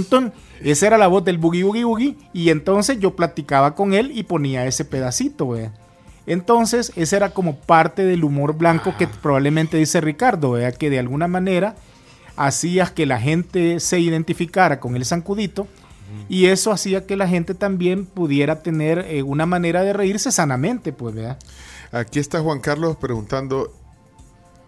[0.09, 0.33] tun.
[0.63, 2.17] Esa era la voz del Boogie Oogie Oogie.
[2.33, 5.73] Y entonces yo platicaba con él y ponía ese pedacito, vea.
[6.27, 11.01] Entonces, ese era como parte del humor blanco que probablemente dice Ricardo, vea, que de
[11.01, 11.75] alguna manera
[12.37, 15.67] hacías que la gente se identificara con el zancudito
[16.29, 20.93] y eso hacía que la gente también pudiera tener eh, una manera de reírse sanamente,
[20.93, 21.39] pues, vea.
[21.91, 23.73] Aquí está Juan Carlos preguntando,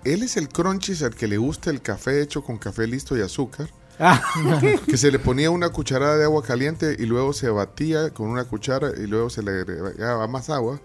[0.05, 3.23] ¿él es el crunchies al que le gusta el café hecho con café listo y
[3.23, 3.69] azúcar?
[3.99, 4.21] Ah,
[4.87, 8.45] Que se le ponía una cucharada de agua caliente y luego se batía con una
[8.45, 10.81] cuchara y luego se le agregaba más agua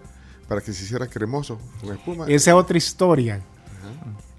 [0.48, 2.24] para que se hiciera cremoso con espuma.
[2.28, 3.40] esa es otra historia.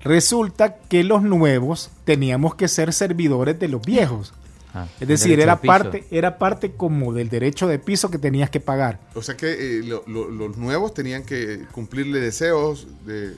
[0.03, 4.33] Resulta que los nuevos teníamos que ser servidores de los viejos.
[4.73, 8.49] Ah, Es decir, era de parte, era parte como del derecho de piso que tenías
[8.49, 8.99] que pagar.
[9.15, 13.31] O sea que eh, lo- lo- los nuevos tenían que cumplirle deseos de,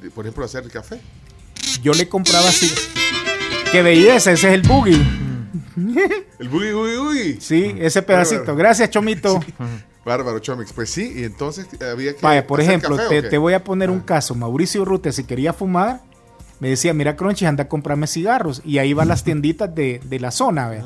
[0.00, 1.00] de, por ejemplo, hacer el café.
[1.82, 2.72] Yo le compraba así.
[3.72, 4.30] ¡Qué belleza!
[4.32, 4.96] Ese es el boogie.
[6.38, 7.40] El boogie, boogie, boogie.
[7.40, 8.40] Sí, ese pedacito.
[8.40, 8.58] Bárbaro.
[8.58, 9.40] Gracias, Chomito.
[10.04, 10.72] Bárbaro, Chomix.
[10.72, 12.20] Pues sí, y entonces había que.
[12.22, 14.06] Vaya, por hacer ejemplo, café, ¿o te, voy a poner un Ah.
[14.06, 14.34] caso.
[14.34, 16.00] Mauricio Urrutia, si quería fumar,
[16.60, 18.62] me decía, mira, Crunchy, anda a comprarme cigarros.
[18.64, 20.82] Y ahí van las tienditas de, de la zona, ¿ve?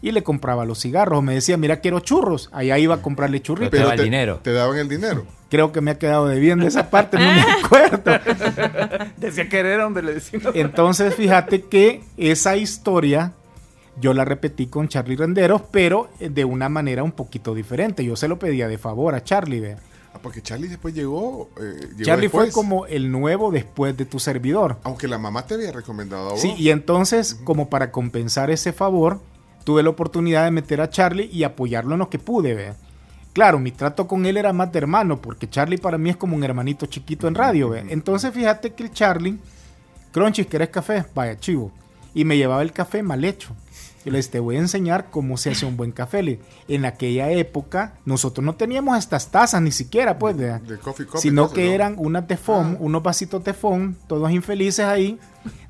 [0.00, 1.22] Y le compraba los cigarros.
[1.22, 2.48] Me decía, mira, quiero churros.
[2.52, 3.70] Allá iba a comprarle churritos.
[3.70, 4.40] Pero te daba el te, dinero.
[4.42, 5.26] Te daban el dinero.
[5.48, 8.18] Creo que me ha quedado debiendo esa parte, no me acuerdo.
[9.18, 10.40] Decía querer, hombre, le decía.
[10.54, 13.32] Entonces, fíjate que esa historia
[14.00, 18.04] yo la repetí con Charlie Renderos, pero eh, de una manera un poquito diferente.
[18.04, 19.60] Yo se lo pedía de favor a Charlie.
[19.60, 19.76] ¿ve?
[20.14, 21.48] Ah, porque Charlie después llegó.
[21.58, 24.78] eh, llegó Charlie fue como el nuevo después de tu servidor.
[24.84, 26.40] Aunque la mamá te había recomendado a vos.
[26.40, 29.20] Sí, y entonces, como para compensar ese favor,
[29.64, 32.74] tuve la oportunidad de meter a Charlie y apoyarlo en lo que pude, ¿ve?
[33.32, 36.36] Claro, mi trato con él era más de hermano, porque Charlie para mí es como
[36.36, 37.84] un hermanito chiquito en radio, ¿ve?
[37.88, 39.38] Entonces, fíjate que el Charlie,
[40.12, 41.06] Crunchy, ¿querés café?
[41.14, 41.72] Vaya, chivo.
[42.12, 43.56] Y me llevaba el café mal hecho.
[44.04, 46.22] Yo le dije, te voy a enseñar cómo se hace un buen café.
[46.22, 50.58] Le- En aquella época, nosotros no teníamos estas tazas ni siquiera, pues, ¿ve?
[50.60, 51.72] De coffee sino cosas, que ¿no?
[51.72, 52.76] eran unas tefón, Ah.
[52.80, 55.18] unos vasitos tefón, todos infelices ahí.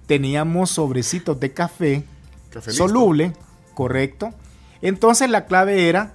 [0.06, 2.04] Teníamos sobrecitos de café
[2.50, 2.88] Café listo.
[2.88, 3.32] soluble,
[3.74, 4.30] correcto.
[4.80, 6.14] Entonces la clave era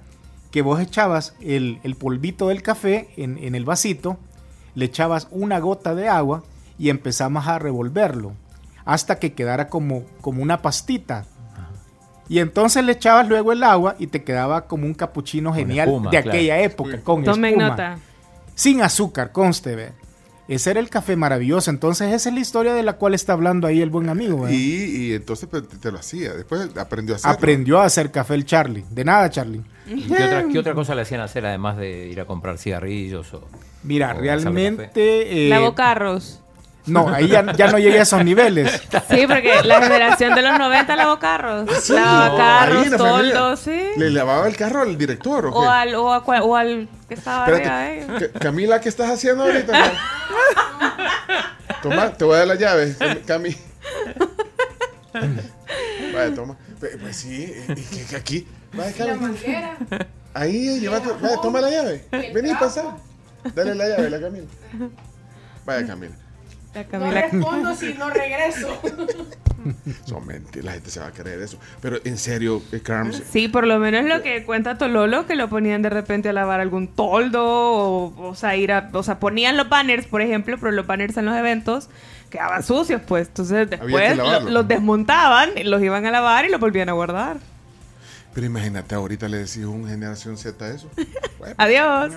[0.50, 4.18] que vos echabas el, el polvito del café en, en el vasito,
[4.74, 6.42] le echabas una gota de agua
[6.78, 8.32] y empezamos a revolverlo
[8.84, 11.26] hasta que quedara como, como una pastita.
[12.28, 16.10] Y entonces le echabas luego el agua y te quedaba como un capuchino genial espuma,
[16.10, 16.30] de claro.
[16.36, 17.68] aquella época, con Tomen espuma.
[17.70, 17.98] nota.
[18.54, 19.92] Sin azúcar, conste, ve.
[20.48, 21.70] Ese era el café maravilloso.
[21.70, 24.48] Entonces esa es la historia de la cual está hablando ahí el buen amigo.
[24.48, 26.32] Y, y entonces pues, te, lo hacía.
[26.32, 27.36] Después aprendió a hacerlo.
[27.36, 28.84] Aprendió a hacer café el Charlie.
[28.90, 29.62] De nada, Charlie.
[29.86, 33.32] ¿Y qué otra, qué otra cosa le hacían hacer además de ir a comprar cigarrillos
[33.34, 33.46] o
[33.82, 35.46] Mira, O realmente...
[35.46, 36.40] eh, Lavocarros.
[36.88, 38.70] No, ahí ya, ya no llegué a esos niveles.
[39.10, 41.68] Sí, porque la generación de los 90 lavocarros.
[41.68, 43.34] Ah, Ahí Lavacarros, en la familia.
[43.34, 43.80] toldos, sí.
[43.96, 45.58] ¿Le lavaba el carro al director o qué?
[45.58, 48.32] O al, o, a o al que estaba arriba de Espérate, ellos.
[48.32, 49.72] Ca- Camila, ¿qué estás haciendo ahorita?
[51.82, 53.56] toma, te voy a dar la llave, Cam- Cami.
[56.14, 56.56] Vaya, toma.
[56.80, 58.46] Pues sí, y que, aquí.
[58.72, 59.36] Vaya, Cami.
[60.34, 62.04] Ahí, lleva tu- vaya, toma la llave.
[62.34, 62.96] Vení, pasa.
[63.54, 64.46] Dale la llave a la Camila.
[65.64, 66.14] Vaya, Camila.
[66.74, 68.80] La No respondo si no regreso.
[70.04, 71.58] Son mentiras, la gente se va a creer eso.
[71.80, 75.48] Pero en serio, eh, Carms, Sí, por lo menos lo que cuenta Tololo, que lo
[75.48, 79.56] ponían de repente a lavar algún toldo, o, o sea, ir a, o sea, ponían
[79.56, 81.88] los banners, por ejemplo, pero los banners en los eventos
[82.30, 83.28] quedaban sucios, pues.
[83.28, 87.38] Entonces después lo- los desmontaban, los iban a lavar y los volvían a guardar.
[88.34, 90.88] pero imagínate, ahorita le decís un generación Z eso.
[91.38, 92.12] Bueno, Adiós.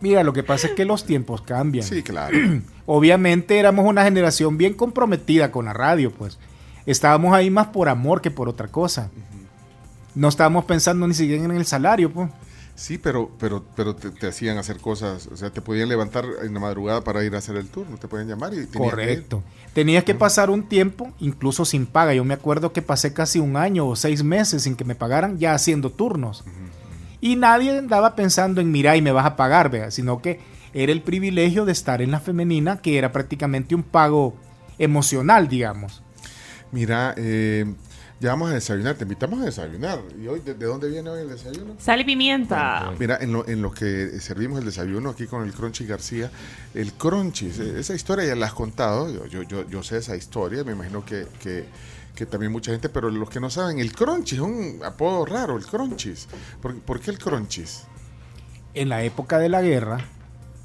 [0.00, 1.84] Mira, lo que pasa es que los tiempos cambian.
[1.84, 2.36] sí, claro.
[2.86, 6.38] Obviamente éramos una generación bien comprometida con la radio, pues.
[6.86, 9.10] Estábamos ahí más por amor que por otra cosa.
[10.14, 12.30] No estábamos pensando ni siquiera en el salario, pues.
[12.74, 16.54] Sí, pero, pero, pero te, te hacían hacer cosas, o sea, te podían levantar en
[16.54, 18.78] la madrugada para ir a hacer el turno, te podían llamar y tenías que.
[18.78, 19.42] Correcto.
[19.74, 22.14] Tenías que pasar un tiempo, incluso sin paga.
[22.14, 25.38] Yo me acuerdo que pasé casi un año o seis meses sin que me pagaran,
[25.38, 26.42] ya haciendo turnos.
[27.20, 30.40] Y nadie andaba pensando en, mira, y me vas a pagar, vea, sino que
[30.72, 34.36] era el privilegio de estar en la femenina, que era prácticamente un pago
[34.78, 36.02] emocional, digamos.
[36.72, 37.66] Mira, eh,
[38.20, 39.98] ya vamos a desayunar, te invitamos a desayunar.
[40.22, 41.74] ¿Y hoy de, de dónde viene hoy el desayuno?
[41.78, 42.92] Sal y pimienta.
[42.98, 46.30] Mira, en lo, en lo que servimos el desayuno aquí con el Crunchy García,
[46.74, 50.16] el Crunchies, eh, esa historia ya la has contado, yo, yo, yo, yo sé esa
[50.16, 51.64] historia, me imagino que, que,
[52.20, 55.56] que también mucha gente, pero los que no saben, el Crunchies es un apodo raro,
[55.56, 56.28] el Crunchies.
[56.60, 57.84] ¿Por, por qué el Crunchies?
[58.74, 59.98] en la época de la guerra,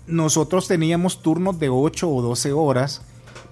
[0.05, 3.01] nosotros teníamos turnos de 8 o 12 horas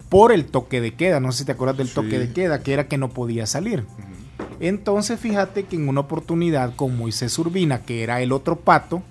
[0.10, 1.20] por el toque de queda.
[1.20, 1.96] No sé si te acuerdas del Sí.
[1.96, 3.86] toque de queda, que era que no podía salir.
[4.60, 9.02] Entonces, fíjate que en una oportunidad con Moisés Urbina, que era el otro pato,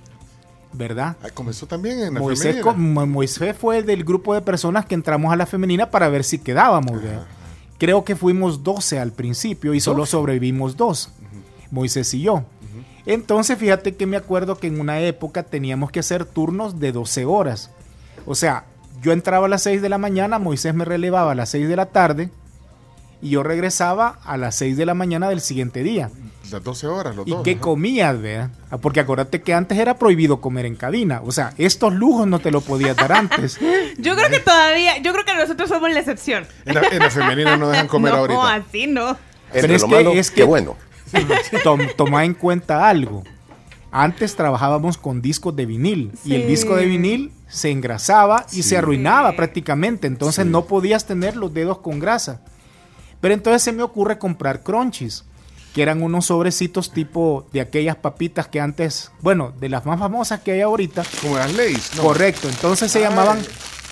[0.73, 1.17] ¿verdad?
[1.23, 3.05] Ah, comenzó también en la Moisés, femenina.
[3.07, 7.03] Moisés fue del grupo de personas que entramos a la femenina para ver si quedábamos.
[7.03, 7.27] ¿verdad?
[7.83, 11.11] Creo que fuimos 12 al principio y solo sobrevivimos dos,
[11.73, 12.45] Moisés y yo.
[13.07, 17.25] Entonces fíjate que me acuerdo que en una época teníamos que hacer turnos de 12
[17.25, 17.73] horas.
[18.25, 18.67] O sea,
[19.03, 21.75] yo entraba a las 6 de la mañana, Moisés me relevaba a las 6 de
[21.75, 22.31] la tarde
[23.21, 26.09] y yo regresaba a las 6 de la mañana del siguiente día.
[26.53, 27.43] Las 12 horas, los ¿Y dos.
[27.43, 27.61] qué ajá.
[27.61, 28.51] comías, vea?
[28.71, 31.21] Ah, Porque acuérdate que antes era prohibido comer en cabina.
[31.25, 33.59] O sea, estos lujos no te lo podías dar antes.
[33.99, 36.47] Yo creo que todavía, yo creo que nosotros somos la excepción.
[36.65, 38.55] En la, en la femenina no dejan comer no, ahorita.
[38.55, 39.17] así no.
[39.53, 40.77] Pero es lo que- malo, es qué que- bueno.
[41.65, 43.23] Tom- toma en cuenta algo.
[43.91, 48.63] Antes trabajábamos con discos de vinil y el disco de vinil se engrasaba y Sí.
[48.63, 50.07] se arruinaba prácticamente.
[50.07, 50.51] Entonces Sí.
[50.51, 52.41] no podías tener los dedos con grasa.
[53.21, 55.25] Pero entonces se me ocurre comprar crunchies,
[55.75, 60.41] que eran unos sobrecitos tipo de aquellas papitas que antes, bueno, de las más famosas
[60.41, 61.03] que hay ahorita.
[61.23, 61.93] Como las leyes.
[61.97, 62.03] ¿no?
[62.03, 63.05] Correcto, entonces se Ay.
[63.05, 63.39] llamaban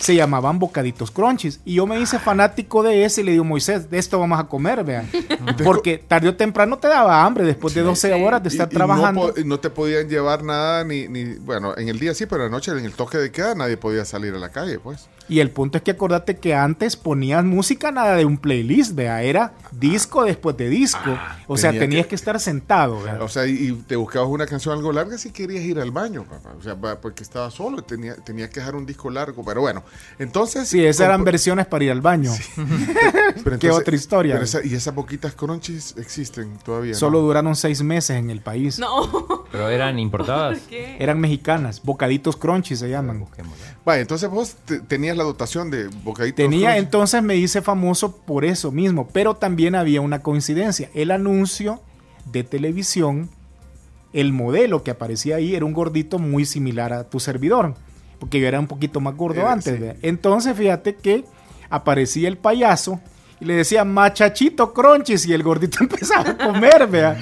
[0.01, 3.91] se llamaban bocaditos crunchies y yo me hice fanático de ese y le digo, Moisés,
[3.91, 5.07] de esto vamos a comer, vean.
[5.63, 8.75] Porque tarde o temprano te daba hambre después de 12 horas de Y- estar y
[8.75, 9.35] trabajando.
[9.37, 11.35] No, no te podían llevar nada, ni, ni.
[11.35, 13.77] Bueno, en el día sí, pero en la noche, en el toque de queda, nadie
[13.77, 15.07] podía salir a la calle, pues.
[15.31, 19.23] Y el punto es que acordate que antes ponías música nada de un playlist, vea,
[19.23, 21.17] era disco después de disco.
[21.47, 22.99] o sea, tenía tenías que- que, estar sentado.
[23.21, 26.53] O sea, y, te buscabas una canción algo larga si querías ir al baño, papá.
[26.59, 29.45] O sea, porque estaba solo, tenía, tenía que dejar un disco largo.
[29.45, 29.85] Pero bueno,
[30.19, 30.69] entonces.
[30.69, 32.33] Sí, esas eran versiones para ir al baño.
[33.45, 36.95] pero qué otra historia, pero esa- y esas poquitas crunchies existen todavía.
[36.95, 37.27] Solo ¿no?
[37.27, 38.79] duraron seis meses en el país.
[38.79, 39.45] No.
[39.53, 40.59] Pero eran importadas.
[40.69, 40.97] ¿Qué?
[40.99, 43.21] Eran mexicanas, bocaditos crunchies se llaman.
[43.21, 43.65] Busquémoslo.
[43.85, 46.37] Vaya, entonces vos te- tenías la dotación de bocaditos.
[46.37, 50.91] Tenía, entonces me hice famoso por eso mismo, pero también había una coincidencia.
[50.95, 51.81] El anuncio
[52.27, 53.31] de televisión,
[54.13, 57.75] el modelo que aparecía ahí era un gordito muy similar a tu servidor,
[58.19, 59.79] porque yo era un poquito más gordo Eh, antes.
[59.79, 59.99] sí.
[60.03, 61.25] Entonces fíjate que
[61.71, 63.01] aparecía el payaso
[63.41, 67.17] y le decía machachito crunchies y el gordito empezaba a comer, vea.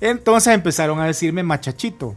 [0.00, 2.16] Entonces empezaron a decirme machachito.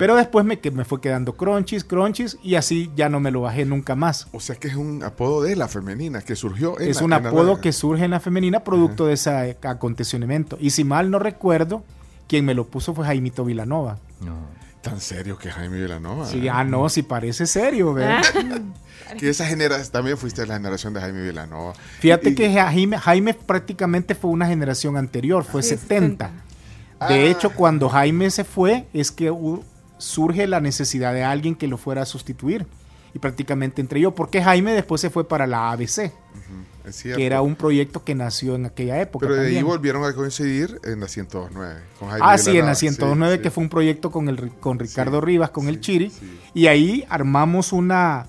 [0.00, 3.64] Pero después me, me fue quedando Crunchies, Crunchies, y así ya no me lo bajé
[3.64, 4.26] nunca más.
[4.32, 7.12] O sea que es un apodo de la femenina que surgió en es la- un
[7.12, 10.56] en la apodo que surge en la femenina producto de ese acontecimiento.
[10.60, 11.84] Y si mal no recuerdo,
[12.26, 13.98] quien me lo puso fue Jaimito Vilanova.
[14.82, 16.24] Tan serio que Jaime Villanova.
[16.26, 18.22] Sí, ah, no, si parece serio, ¿verdad?
[19.18, 21.72] Que esa generación, también fuiste de la generación de Jaime Villanova.
[21.98, 26.30] Fíjate Y- que Jaime, Jaime prácticamente fue una generación anterior, fue 70.
[27.08, 29.30] De hecho, cuando Jaime se fue, es que
[30.00, 32.66] surge la necesidad de alguien que lo fuera a sustituir.
[33.12, 36.12] Y prácticamente entre yo, porque Jaime después se fue para la ABC,
[37.02, 39.26] que era un proyecto que nació en aquella época.
[39.26, 41.80] Pero de ahí volvieron a coincidir en la 1029.
[41.98, 43.54] Con Jaime Ah, sí, en la 109, Sí, que sí.
[43.54, 46.12] fue un proyecto con, el, con Ricardo Rivas, con el Chiri.
[46.54, 48.26] Y ahí armamos una,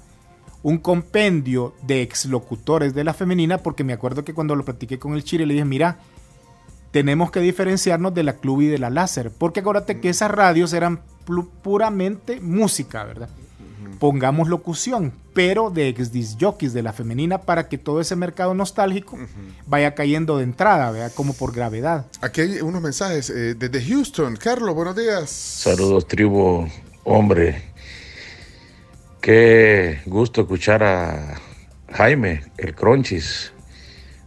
[0.63, 5.13] un compendio de exlocutores de la femenina, porque me acuerdo que cuando lo platiqué con
[5.13, 5.99] el Chiri le dije, mira,
[6.91, 10.73] tenemos que diferenciarnos de la club y de la láser, porque acuérdate que esas radios
[10.73, 11.01] eran
[11.63, 13.29] puramente música, ¿verdad?
[13.99, 18.53] Pongamos locución, pero de ex disc jockeys de la femenina para que todo ese mercado
[18.53, 19.17] nostálgico
[19.67, 21.11] vaya cayendo de entrada, ¿verdad?
[21.15, 22.07] Como por gravedad.
[22.21, 24.35] Aquí hay unos mensajes eh, desde Houston.
[24.37, 25.29] Carlos, buenos días.
[25.29, 26.67] Saludos, tribu,
[27.03, 27.61] hombre.
[29.21, 31.39] Qué gusto escuchar a
[31.91, 33.53] Jaime, el Cronchis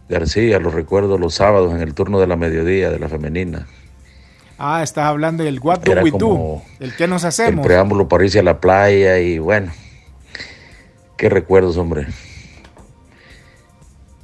[0.09, 0.59] García.
[0.59, 3.67] Lo recuerdo los sábados en el turno de la mediodía de la femenina.
[4.57, 7.65] Ah, estás hablando del What Do Era We Do, el que nos El hacemos.
[7.65, 9.71] preámbulo para irse a la playa y bueno,
[11.17, 12.07] qué recuerdos, hombre.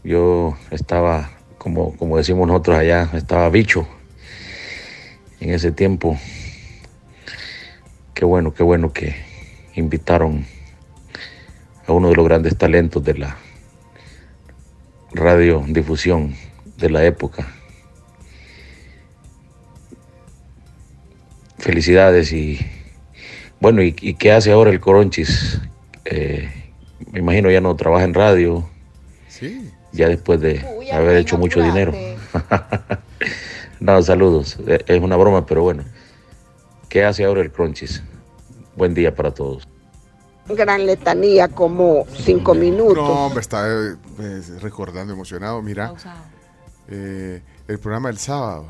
[0.04, 3.88] Yo estaba, como, como decimos nosotros allá, estaba bicho
[5.41, 6.17] en ese tiempo.
[8.13, 9.15] Qué bueno, qué bueno que
[9.76, 10.46] invitaron
[11.88, 13.38] a uno de los grandes talentos de la
[15.13, 16.36] radiodifusión
[16.78, 17.47] de la época.
[21.58, 22.60] Felicidades y
[23.60, 25.60] bueno, ¿y, y qué hace ahora el Coronchis?
[26.06, 26.50] Eh,
[27.12, 28.67] me imagino ya no trabaja en radio,
[29.28, 29.69] Sí.
[29.91, 31.93] ya después de haber hecho mucho dinero.
[33.80, 35.84] no, saludos, Eh, es una broma, pero bueno.
[36.89, 38.02] ¿Qué hace ahora el Crunchies?
[38.76, 39.67] Buen día para todos.
[40.56, 42.96] Gran letanía, como cinco minutos.
[42.98, 43.96] No, hombre, está eh,
[44.62, 45.62] recordando emocionado.
[45.62, 45.94] Mira,
[46.88, 48.68] eh, el programa del sábado.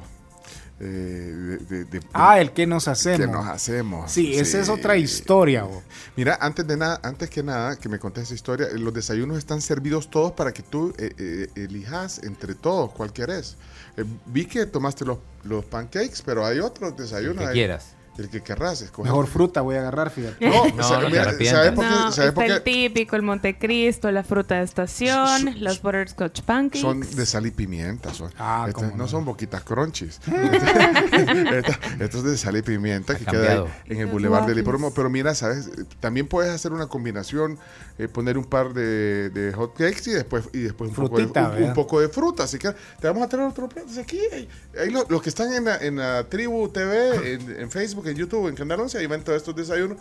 [0.83, 3.19] eh, de- de- de- Ah, el que nos hacemos.
[3.19, 4.11] que nos hacemos.
[4.11, 5.61] Sí, esa es otra historia.
[5.61, 5.83] bo.
[6.15, 9.37] Mira, antes de nada, antes que nada, que me contes esa historia, eh, los desayunos
[9.37, 13.57] están servidos todos para que tú eh, eh, elijas entre todos cuál querés.
[13.95, 17.37] Eh, vi que tomaste los, los pancakes, pero hay otros desayunos.
[17.37, 17.53] que ahí.
[17.53, 17.93] quieras.
[18.29, 19.11] Que querrás escoger.
[19.11, 20.45] Mejor fruta voy a agarrar, fíjate.
[20.45, 21.57] No, No, o sea, no te mira, arrepientas.
[21.63, 21.89] ¿sabes por qué?
[21.91, 26.81] No, ¿Sabes por está el típico, el Montecristo, la fruta de estación, los butterscotch pancakes.
[26.81, 28.13] Son de sal y pimienta.
[28.13, 28.31] Son.
[28.37, 29.07] Ah, Estas cómo no no.
[29.07, 30.19] son boquitas crunchies.
[31.99, 34.59] Estos es de sal y pimienta que queda en el Boulevard del.
[34.59, 34.93] Hipódromo.
[34.93, 35.69] Pero mira, ¿sabes?
[35.99, 37.57] También puedes hacer una combinación,
[37.97, 41.25] eh, poner un par de, de hot cakes y después, y después un, poco de,
[41.63, 42.43] un- poco de fruta.
[42.43, 44.19] Así que te vamos a traer otros platos aquí.
[44.31, 44.47] Ahí,
[44.79, 48.17] ahí lo- los que están en la, en la Tribu TV, en, en Facebook, en
[48.17, 49.97] YouTube, en Canal 11, ahí ven todos estos desayunos.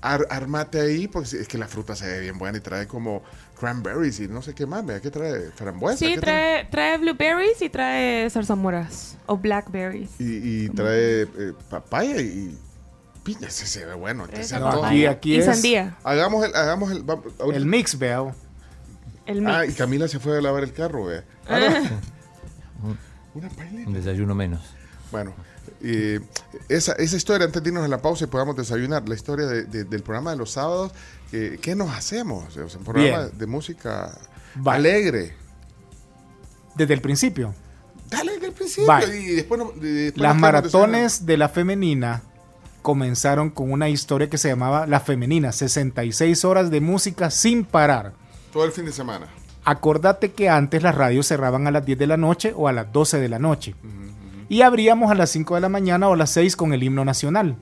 [0.00, 3.22] Ar- armate ahí, porque es que la fruta se ve bien buena y trae como
[3.58, 4.86] cranberries y no sé qué más.
[4.86, 5.50] Vea, ¿qué trae?
[5.56, 5.98] Frambuesa.
[5.98, 10.10] Sí, ¿qué trae, trae blueberries y trae zarzamoras o blackberries.
[10.20, 12.56] Y, y trae eh, papaya y
[13.24, 13.48] piña.
[13.48, 14.28] Ese se ve bueno.
[14.28, 14.84] todo.
[14.84, 15.96] aquí- aquí y es- sandía.
[16.04, 16.54] Hagamos el.
[16.54, 18.36] Hagamos el, vamos, El mix, veo.
[19.26, 19.52] El mix.
[19.52, 21.24] Ah, y Camila se fue a lavar el carro, vea.
[21.48, 22.96] Ah, no.
[23.34, 23.84] Una paella.
[23.86, 24.60] Un desayuno menos.
[25.10, 25.34] Bueno,
[25.82, 26.20] eh,
[26.68, 29.64] esa, esa historia, antes de irnos a la pausa y podamos desayunar, la historia de-
[29.64, 30.92] de- del programa de los sábados,
[31.32, 32.56] eh, ¿qué nos hacemos?
[32.56, 33.38] O sea, un programa Bien.
[33.38, 34.18] de música
[34.66, 35.34] alegre.
[36.74, 37.54] Desde el principio.
[38.10, 39.20] Dale desde el principio Vale.
[39.20, 42.22] y después, no- y después Las maratones de la femenina
[42.82, 48.14] comenzaron con una historia que se llamaba La Femenina, 66 horas de música sin parar.
[48.52, 49.26] Todo el fin de semana.
[49.64, 52.90] Acordate que antes las radios cerraban a las 10 de la noche o a las
[52.90, 53.74] 12 de la noche.
[54.48, 57.04] Y abríamos a las 5 de la mañana o a las 6 con el himno
[57.04, 57.56] nacional.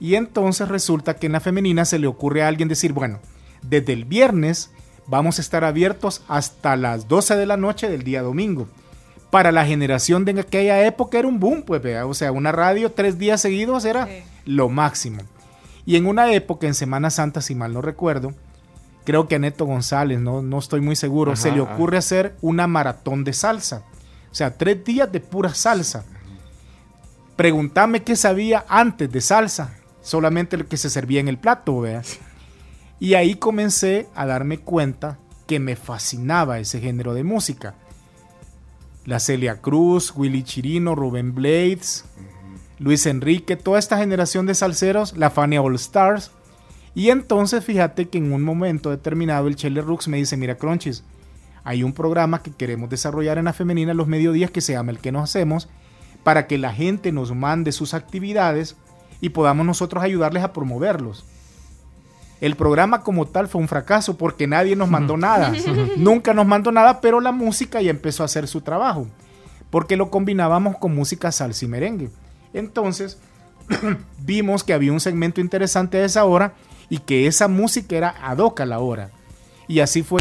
[0.00, 3.20] Y entonces resulta que en la femenina se le ocurre a alguien decir, bueno,
[3.62, 4.70] desde el viernes
[5.06, 8.68] vamos a estar abiertos hasta las 12 de la noche del día domingo.
[9.30, 12.90] Para la generación de aquella época era un boom, pues, vea, o sea, una radio
[12.92, 14.12] tres días seguidos era Sí.
[14.44, 15.22] lo máximo.
[15.86, 18.34] Y en una época, en Semana Santa, si mal no recuerdo,
[19.04, 21.74] creo que a Neto González, no, no estoy muy seguro, se le ajá.
[21.74, 23.82] ocurre hacer una maratón de salsa.
[24.32, 26.04] O sea, tres días de pura salsa.
[27.36, 32.02] Preguntame qué sabía antes de salsa, solamente lo que se servía en el plato, vea.
[32.98, 37.74] Y ahí comencé a darme cuenta que me fascinaba ese género de música.
[39.04, 42.04] La Celia Cruz, Willy Chirino, Rubén Blades,
[42.78, 46.30] Luis Enrique, toda esta generación de salseros, la Fania All Stars.
[46.94, 51.04] Y entonces fíjate que en un momento determinado el Chele Rux me dice, mira Cronchis,
[51.64, 54.98] hay un programa que queremos desarrollar en la femenina los mediodías que se llama El
[54.98, 55.68] que nos hacemos,
[56.24, 58.76] para que la gente nos mande sus actividades
[59.20, 61.24] y podamos nosotros ayudarles a promoverlos.
[62.40, 65.52] El programa como tal fue un fracaso porque nadie nos mandó nada.
[65.96, 69.06] Nunca nos mandó nada, pero la música ya empezó a hacer su trabajo.
[69.70, 72.10] Porque lo combinábamos con música salsa y merengue.
[72.52, 73.18] Entonces,
[74.18, 76.54] vimos que había un segmento interesante a esa hora
[76.88, 79.10] y que esa música era ad hoc a la hora.
[79.68, 80.20] Y así fue.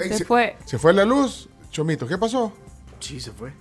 [0.00, 0.56] Ey, Se fue.
[0.64, 1.48] Se fue la luz.
[1.70, 2.52] Chomito, ¿qué pasó?
[3.00, 3.52] Sí, se fue.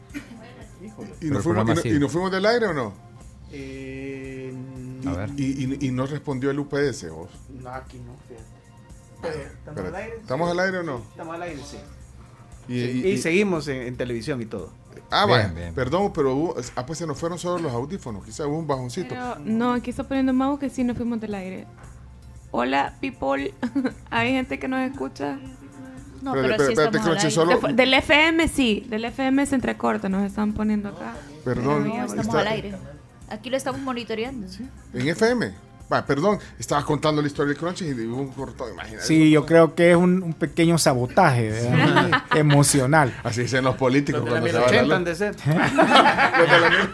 [1.21, 1.95] ¿Y nos, fuimos, programa y no- sigue.
[1.95, 2.93] y nos fuimos del aire o no?
[3.51, 4.53] Eh,
[5.05, 5.29] A ver.
[5.37, 7.29] Y, y- y no respondió el UPS, vos.
[7.61, 8.13] no, aquí no.
[9.21, 9.37] ¿Estamos
[9.67, 10.15] Espérate, al aire?
[10.17, 10.97] ¿Estamos al aire o no?
[11.11, 11.77] Estamos al aire, sí.
[12.67, 14.71] Y, Y, y- y- seguimos en, en televisión y todo.
[15.11, 15.73] ah, Bien, vaya, bien.
[15.73, 18.23] perdón, pero hubo, ah, pues se nos fueron solo los audífonos.
[18.23, 19.09] Quizá hubo un bajoncito.
[19.09, 21.65] Pero, no, aquí está poniendo Mau que sí nos fuimos del aire.
[22.51, 23.53] Hola, people.
[24.09, 25.37] Hay gente que nos escucha.
[26.21, 27.31] No, pero sí espérate, estamos al Crunchy, aire.
[27.31, 31.13] solo- De- del FM sí, del FM se entrecorta, nos están poniendo acá.
[31.45, 31.87] Perdón.
[31.87, 32.75] No, estamos está- al aire.
[33.29, 34.47] Aquí lo estamos monitoreando.
[34.93, 35.53] En FM.
[35.91, 39.05] Va, perdón, estabas contando la historia del Crunchy y hubo un corto, imagínate.
[39.07, 41.51] Sí, yo creo que es un, un pequeño sabotaje
[42.35, 43.11] emocional.
[43.23, 45.09] Así dicen los políticos Los de la cuando se va la 1080 han luz.
[45.09, 45.35] de ser.
[46.39, 46.89] Los de la mil-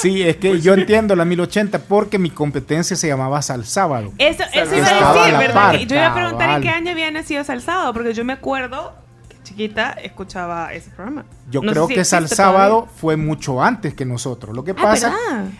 [0.00, 4.12] Sí, es que yo entiendo la 1080 porque mi competencia se llamaba Sal Sábado.
[4.18, 5.54] Eso, eso iba a decir, ¿verdad?
[5.54, 8.92] par, yo iba a preguntar en qué año había nacido Salsado, porque yo me acuerdo
[9.28, 11.24] que chiquita escuchaba ese programa.
[11.50, 12.92] Yo No creo si que Sal existe Sábado todavía.
[12.96, 14.54] fue mucho antes que nosotros.
[14.54, 15.14] Lo que Ah, pasa,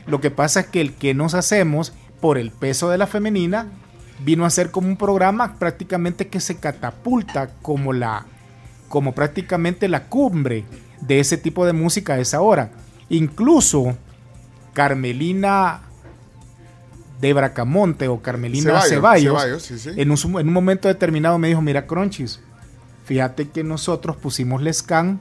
[0.07, 3.67] lo que pasa es que el que nos hacemos por el peso de la femenina
[4.21, 8.25] vino a ser como un programa prácticamente que se catapulta como la
[8.89, 10.65] como prácticamente la cumbre
[11.01, 12.71] de ese tipo de música a esa hora.
[13.11, 13.97] Incluso
[14.79, 15.81] Carmelina
[17.21, 19.91] de Bracamonte o Carmelina Ceballos, Ceballos, Ceballos, sí, sí.
[19.97, 22.39] En, un, en un momento determinado me dijo, mira Cronchis,
[23.05, 25.19] fíjate que nosotros pusimos Lescan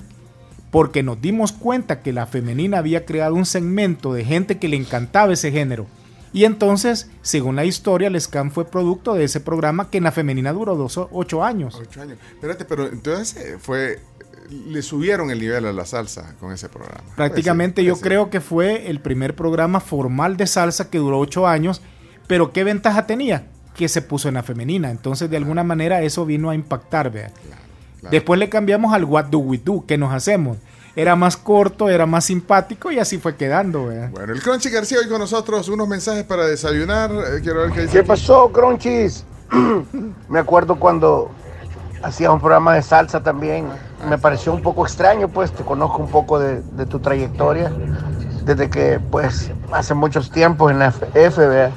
[0.70, 4.78] porque nos dimos cuenta que la femenina había creado un segmento de gente que le
[4.78, 5.88] encantaba ese género.
[6.34, 10.54] Y entonces, según la historia, Lescan fue producto de ese programa que en la femenina
[10.54, 11.76] duró dos, o- ocho años.
[11.82, 12.20] Ocho años.
[12.34, 14.00] Espérate, pero entonces eh, fue.
[14.50, 17.04] Le subieron el nivel a la salsa con ese programa.
[17.16, 21.82] Prácticamente yo creo que fue el primer programa formal de salsa que duró ocho años,
[22.28, 23.48] pero ¿qué ventaja tenía?
[23.76, 27.30] Que se puso en la femenina, entonces de alguna manera eso vino a impactar, vea.
[27.30, 28.12] claro.
[28.12, 30.58] Después le cambiamos al What Do We Do, que nos hacemos.
[30.96, 34.10] Era más corto, era más simpático y así fue quedando, vea.
[34.12, 37.12] Bueno, el Crunchy García hoy con nosotros, unos mensajes para desayunar.
[37.12, 37.94] Eh, quiero ver qué dice.
[37.94, 38.08] ¿Qué aquí.
[38.08, 39.24] pasó, Cronchis?
[40.30, 41.30] Me acuerdo cuando
[42.04, 43.68] hacías un programa de salsa también.
[44.08, 47.72] Me pareció un poco extraño, pues te conozco un poco de, de tu trayectoria.
[48.44, 51.72] Desde que, pues, hace muchos tiempos en la F, ¿verdad?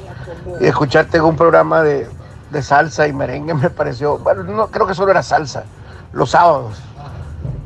[0.60, 2.08] Y escucharte en un programa de,
[2.50, 5.64] de salsa y merengue me pareció, bueno, no creo que solo era salsa,
[6.12, 6.78] los sábados.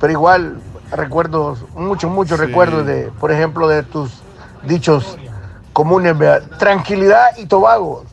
[0.00, 0.58] Pero igual,
[0.90, 2.46] recuerdos, muchos, muchos Sí.
[2.46, 4.22] recuerdos de, por ejemplo, de tus
[4.62, 5.18] dichos
[5.72, 6.48] comunes, ¿verdad?
[6.58, 8.04] Tranquilidad y Tobago.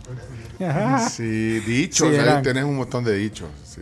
[1.10, 2.10] Sí, dichos.
[2.10, 3.48] Sí, ahí tenés un montón de dichos.
[3.64, 3.82] sí.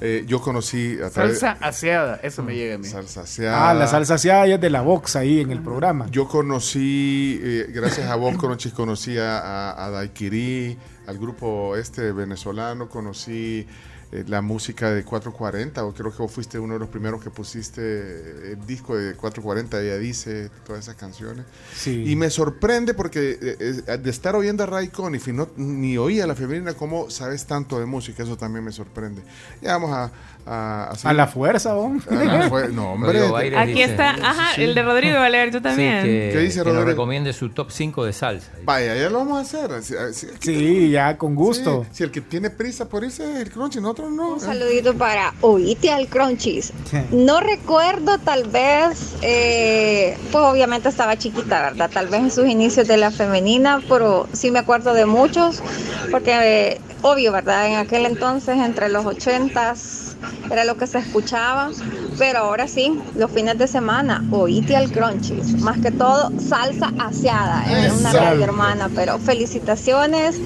[0.00, 1.38] Eh, yo conocí a través.
[1.38, 2.84] Salsa aseada, eso me llega a mí.
[2.86, 3.70] Salsa aseada.
[3.70, 6.06] Ah, la salsa aseada ya es de la box ahí en el programa.
[6.10, 10.76] Yo conocí, eh, gracias a vos, Cronchis, conocí a, a, a Daiquiri,
[11.06, 13.66] al grupo este venezolano, conocí
[14.14, 17.30] eh, la música de 440, o creo que vos fuiste uno de los primeros que
[17.30, 21.44] pusiste el disco de 440, ella dice, todas esas canciones.
[21.74, 22.04] Sí.
[22.06, 25.98] Y me sorprende porque eh, eh, de estar oyendo a Ray Conniff y no, ni
[25.98, 29.20] oía a la femenina, cómo sabes tanto de música, eso también me sorprende.
[29.60, 30.12] Ya vamos a...
[30.46, 31.98] A, A la fuerza, ¿no?
[32.10, 33.18] a la no, hombre.
[33.56, 34.62] Aquí dice- está, ajá, sí.
[34.64, 36.02] el de Rodrigo va a leer yo Sí, también.
[36.02, 36.84] que, ¿Qué dice que nos Rodrigo?
[36.90, 38.50] recomiende su top 5 de salsa.
[38.62, 39.82] Vaya, ya lo vamos a hacer.
[39.82, 41.84] Si, si- Sí, ya con gusto.
[41.84, 44.34] Sí, si el que tiene prisa por irse es el crunchy, nosotros no.
[44.34, 46.74] Un saludito para Oíte al Crunchies.
[47.10, 51.90] No recuerdo, tal vez, eh, pues obviamente estaba chiquita, ¿verdad?
[51.90, 55.62] Tal vez en sus inicios de la femenina, pero sí me acuerdo de muchos,
[56.10, 56.32] porque
[56.72, 57.66] eh, obvio, ¿verdad?
[57.68, 60.03] En aquel entonces, entre los ochentas,
[60.50, 61.70] era lo que se escuchaba,
[62.18, 65.60] pero ahora sí, los fines de semana, oíte al Crunchies.
[65.60, 70.40] Más que todo, salsa aseada en una radio hermana, pero felicitaciones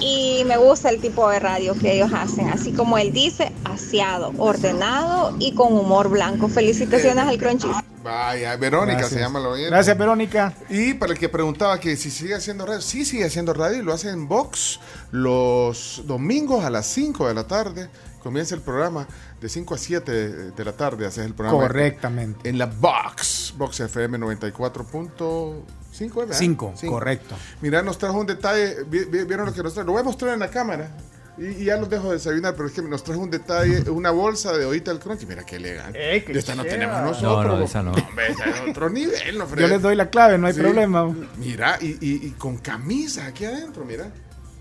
[0.00, 4.32] y me gusta el tipo de radio que ellos hacen, así como él dice, aseado,
[4.38, 6.48] ordenado y con humor blanco.
[6.48, 7.76] Felicitaciones al Crunchies.
[8.02, 9.12] Vaya, Verónica Gracias.
[9.12, 9.70] se llama la oyente.
[9.70, 10.54] Gracias, Verónica.
[10.70, 13.82] Y para el que preguntaba que si sigue haciendo radio, sí sigue haciendo radio y
[13.82, 14.80] lo hace en Vox
[15.10, 17.90] los domingos a las 5 de la tarde.
[18.22, 19.06] Comienza el programa
[19.40, 20.12] de 5 a 7
[20.52, 21.06] de, la tarde.
[21.06, 21.58] Haces el programa.
[21.60, 22.48] Correctamente.
[22.48, 26.14] En la Vox, Vox FM 94.5.
[26.14, 26.36] ¿verdad?
[26.36, 26.92] Cinco, Cinco.
[26.94, 27.34] correcto.
[27.60, 28.84] Mira, nos trajo un detalle.
[28.86, 29.86] vi- vi- ¿Vieron lo que nos trajo?
[29.86, 30.90] Lo voy a mostrar en la cámara.
[31.38, 34.10] Y, y ya los dejo de desayunar, pero es que nos trajo un detalle, una
[34.10, 35.26] bolsa de Oita el Crunchy.
[35.26, 36.16] Mira qué elegante.
[36.16, 37.58] Eh, qué de esta no tenemos No, nosotros.
[37.58, 37.92] no, esa no.
[38.08, 40.60] Hombre, esa es otro nivel, no Yo les doy la clave, no hay Sí.
[40.60, 41.10] problema.
[41.38, 44.10] Mira, y, y- y con camisa aquí adentro, mira.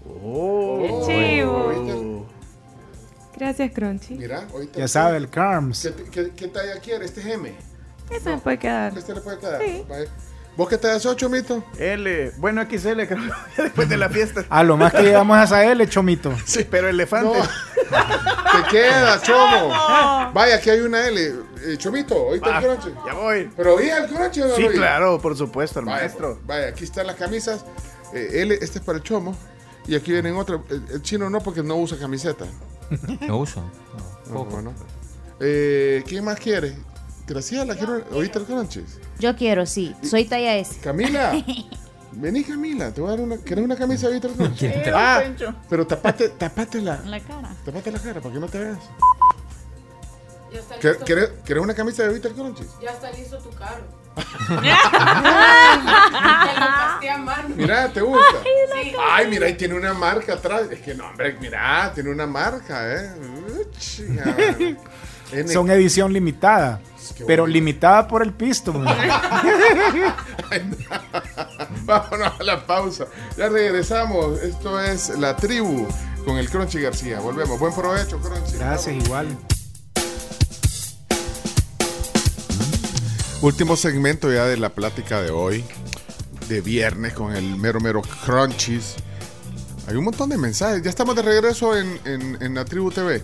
[0.07, 1.05] Oh.
[1.07, 1.57] Qué chivo.
[1.57, 2.38] Ahorita-
[3.39, 4.15] Gracias, Crunchy.
[4.15, 4.77] Mira, ahorita.
[4.79, 5.81] Ya sabe, el Carms.
[5.95, 7.05] ¿Qué, qué, qué talla quiere?
[7.05, 7.53] Este es M.
[8.11, 8.97] Eso me puede quedar.
[8.97, 9.61] Este le puede quedar.
[9.63, 9.85] Sí.
[10.57, 11.63] ¿Vos qué tallas 8, Mito?
[11.77, 14.43] L, bueno, XL, creo, después de la fiesta.
[14.49, 16.35] A lo más que llegamos a esa L, Chomito.
[16.45, 17.39] Sí, pero elefante.
[17.89, 19.69] Te queda, Chomo.
[20.33, 21.21] Vaya, aquí hay una L.
[21.21, 22.93] Eh, Chomito, ¿oíste el crunchy?
[23.05, 23.49] ya voy.
[23.55, 24.75] ¿Pero oí el crunchy o no Sí, oí?
[24.75, 26.39] claro, por supuesto, el Vaya, maestro.
[26.45, 27.63] Vaya, aquí están las camisas.
[28.13, 29.35] Eh, L, este es para el Chomo.
[29.87, 30.59] Y aquí vienen otras.
[30.69, 32.45] El, el chino no, porque no usa camiseta.
[33.27, 33.63] No uso.
[34.31, 34.73] No, no, no.
[35.39, 36.75] Eh, ¿Quién más quiere?
[37.27, 38.03] Graciela, quiero.
[38.13, 38.83] ¿Oíste el crunchy?
[39.19, 39.95] Yo quiero, sí.
[40.03, 40.79] Soy talla S.
[40.81, 41.33] Camila.
[42.11, 43.37] Vení, Camila, te voy a dar una.
[43.37, 44.31] ¿Quieres una camisa de Víctor
[44.95, 45.21] Ah,
[45.69, 47.55] pero tapate, tapate la, En la cara.
[47.63, 48.79] tapate la cara para que no te veas.
[50.51, 52.61] Ya está, ¿Quieres, quieres- quieres una camisa de Víctor Crunch?
[52.81, 53.83] ya está listo tu carro.
[57.55, 58.43] Mira, ¿te gusta?
[59.11, 60.63] Ay, mira, ahí tiene una marca atrás.
[60.71, 63.11] Es que no, hombre, mira, tiene una marca, ¿eh?
[65.53, 66.79] Son edición limitada.
[67.15, 68.73] Qué Pero limitada por el pisto.
[71.83, 73.05] Vámonos a la pausa.
[73.37, 74.41] Ya regresamos.
[74.41, 75.87] Esto es La Tribu
[76.23, 77.19] con el Crunchy García.
[77.19, 77.59] Volvemos.
[77.59, 78.57] Buen provecho, Crunchy.
[78.57, 79.37] Gracias, igual.
[83.41, 85.63] Último segmento ya de la plática de hoy,
[86.49, 88.95] de viernes con el mero mero Crunchies.
[89.87, 90.83] Hay un montón de mensajes.
[90.83, 93.23] Ya estamos de regreso en, en, en la Tribu TV.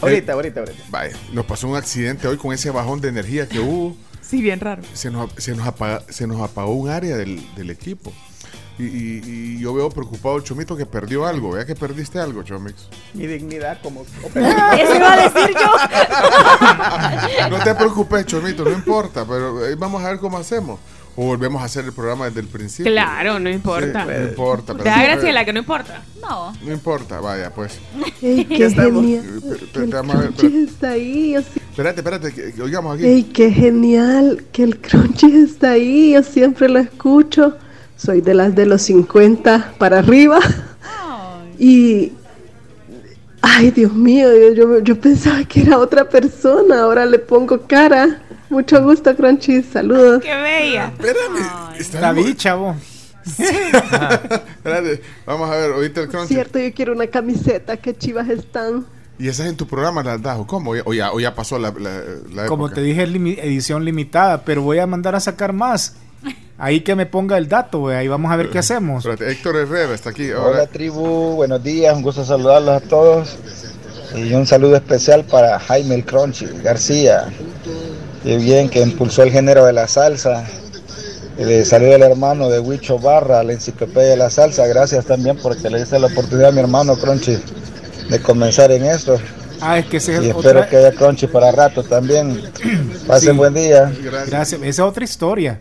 [0.00, 0.82] Ahorita, ahorita, ahorita.
[0.90, 3.96] Vaya, nos pasó un accidente hoy con ese bajón de energía que hubo.
[4.22, 4.82] Sí, bien raro.
[4.94, 8.12] Se nos, se nos, apaga- se nos apagó un área del, del equipo.
[8.78, 11.52] Y, y- y yo veo preocupado el Chomito que perdió algo.
[11.52, 12.88] Vea que perdiste algo, Chomix.
[13.14, 14.02] Mi dignidad como.
[14.34, 17.48] Eso iba a decir yo.
[17.50, 19.24] No te preocupes, Chomito, no importa.
[19.24, 20.80] Pero vamos a ver cómo hacemos.
[21.16, 22.90] O volvemos a hacer el programa desde el principio.
[22.90, 24.04] Claro, no importa.
[24.04, 24.72] Sí, no importa.
[24.72, 26.02] pero- Te da Graciela que no importa.
[26.20, 26.52] No.
[26.60, 27.78] No importa, vaya, pues.
[28.20, 29.40] ¡Ey, qué genial!
[30.42, 31.36] Eh, está ahí.
[31.36, 33.06] Espérate, espérate, que, que oigamos aquí.
[33.06, 34.44] ¡Ey, qué genial!
[34.50, 36.14] Que el Crunchy está ahí.
[36.14, 37.58] Yo siempre lo escucho.
[38.04, 40.38] Soy de las de los 50 para arriba.
[41.58, 42.12] Y.
[43.40, 46.80] Ay, Dios mío, yo, yo, pensaba que era otra persona.
[46.82, 48.22] Ahora le pongo cara.
[48.50, 49.62] Mucho gusto, Crunchy.
[49.62, 50.22] Saludos.
[50.22, 50.86] ¡Qué bella!
[50.98, 51.76] Espérame.
[51.78, 52.76] Está La muy- bicha, vos.
[53.26, 56.34] Espérate, vamos a ver, oíste el crunchy.
[56.34, 57.76] Cierto, yo quiero una camiseta.
[57.76, 58.84] Qué chivas están.
[59.18, 60.72] Y esas en tu programa las das, ¿o cómo?
[60.84, 62.02] O ya, o ya pasó la, la,
[62.34, 62.76] la Como época.
[62.76, 65.96] te dije, es limi- edición limitada, pero voy a mandar a sacar más.
[66.58, 67.88] Ahí que me ponga el dato.
[67.88, 69.04] Ahí vamos a ver qué hacemos.
[69.04, 70.30] Espérate, Héctor Herrera está aquí.
[70.30, 73.36] Hola Ahora, tribu, buenos días, un gusto saludarlos a todos
[74.14, 77.26] y un saludo especial para Jaime el Crunchy García,
[78.22, 80.44] que bien que impulsó el género de la salsa.
[81.36, 84.68] Y le saluda el hermano de Huicho Barra, la enciclopedia de la salsa.
[84.68, 87.36] Gracias también porque le hice la oportunidad a mi hermano Crunchy
[88.08, 89.18] de comenzar en esto.
[89.60, 90.68] Ah, es que ese Y es espero otra...
[90.68, 92.40] que haya Crunchy para rato también.
[93.08, 93.36] Pasen Sí.
[93.36, 93.92] buen día.
[94.00, 94.52] Gracias.
[94.52, 95.60] Esa es otra historia.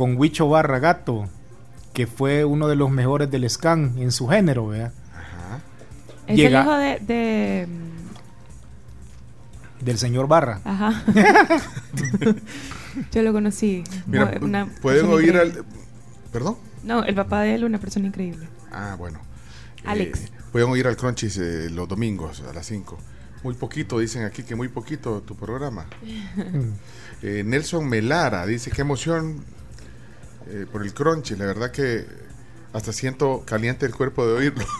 [0.00, 1.28] Con Huicho Barra Gato,
[1.92, 4.94] que fue uno de los mejores del scan en su género, ¿verdad?
[6.26, 7.68] Es Llega- el hijo de, de-
[9.84, 10.58] Del señor Barra.
[10.64, 11.02] Ajá.
[13.12, 13.84] Yo lo conocí.
[14.06, 15.48] mira, Una pueden oír al...
[15.48, 15.70] increíble.
[16.32, 16.56] ¿Perdón?
[16.82, 18.48] No, el papá de él, una persona increíble.
[18.72, 19.20] Ah, bueno.
[19.84, 20.18] Alex.
[20.18, 22.96] Eh, pueden oír al Crunchies eh, los domingos a las 5.
[23.42, 25.84] Muy poquito, dicen aquí que muy poquito tu programa.
[27.22, 29.44] Eh, Nelson Melara dice, qué emoción
[30.48, 31.36] eh, por el Crunchy.
[31.36, 32.04] La verdad que
[32.72, 34.64] hasta siento caliente el cuerpo de oírlo.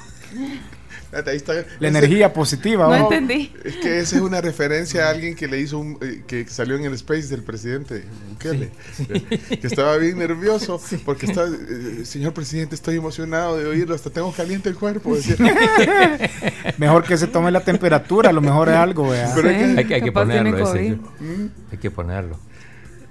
[1.12, 1.54] Ahí está.
[1.54, 2.84] La Ese- energía positiva.
[2.84, 2.98] No ¿va?
[3.00, 3.52] entendí.
[3.64, 6.76] Es que esa es una referencia a alguien que le hizo un, eh, que salió
[6.76, 8.70] en el space del presidente Bukele,
[9.08, 14.10] eh, que estaba bien nervioso porque estaba, eh, señor presidente, estoy emocionado de oírlo, hasta
[14.10, 15.16] tengo caliente el cuerpo.
[16.78, 19.48] Mejor que se tome la temperatura, a lo mejor es algo, es que-
[19.78, 20.62] Hay que, hay que ponerlo ese.
[20.62, 20.94] COVID.
[21.72, 22.38] Hay que ponerlo.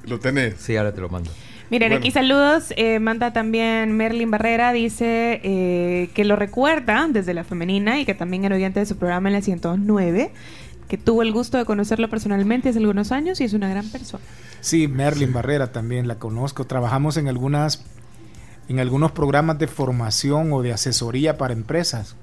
[0.05, 0.55] Lo tenés.
[0.59, 1.31] Sí, ahora te lo mando.
[1.69, 1.99] Miren, Bueno.
[1.99, 2.73] aquí saludos.
[2.77, 4.73] eh, manda también Merlin Barrera.
[4.73, 8.97] Dice eh, que lo recuerda desde la femenina y que también era oyente de su
[8.97, 10.31] programa en la 109.
[10.87, 14.23] que tuvo el gusto de conocerlo personalmente hace algunos años y es una gran persona.
[14.59, 16.65] Sí, Merlin Barrera también la conozco.
[16.65, 17.85] Trabajamos en algunas
[18.69, 22.15] en algunos programas de formación o de asesoría para empresas.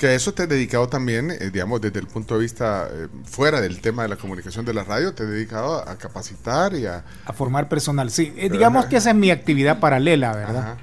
[0.00, 3.08] Que a eso te has dedicado también, eh, digamos, desde el punto de vista eh,
[3.24, 6.74] fuera del tema de la comunicación de la radio, te has dedicado a, a capacitar
[6.74, 7.04] y a...
[7.26, 8.32] A formar personal, sí.
[8.38, 10.78] Eh, digamos que esa es mi actividad paralela, ¿verdad?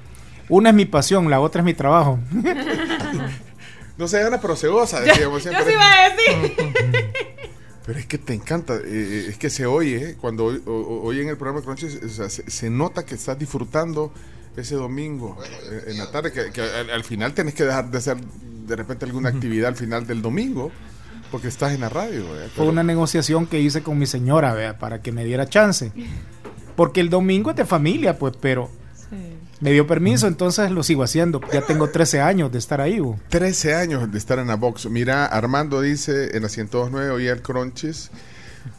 [0.48, 2.18] Una es mi pasión, la otra es mi trabajo.
[3.98, 5.64] No se gana, pero se goza, decíamos Yo siempre.
[5.66, 6.56] sí iba a decir.
[7.84, 11.22] Pero es que te encanta, es que se oye, eh, cuando hoy, o- o- oye
[11.22, 14.12] en el programa de o sea, se, se nota que estás disfrutando
[14.56, 15.36] ese domingo
[15.88, 18.18] en la tarde, que, que al, al final tenés que dejar de hacer
[18.68, 20.70] de repente alguna actividad al final del domingo,
[21.30, 22.24] porque estás en la radio.
[22.54, 25.92] Fue una negociación que hice con mi señora, vea, para que me diera chance.
[26.76, 28.70] Porque el domingo es de familia, pues, pero
[29.60, 31.40] me dio permiso, entonces lo sigo haciendo.
[31.52, 33.00] Ya tengo 13 años de estar ahí.
[33.00, 33.18] bo.
[33.30, 34.86] 13 años de estar en la box.
[34.86, 38.10] Mira, Armando dice en la 102.9 oía el Crunches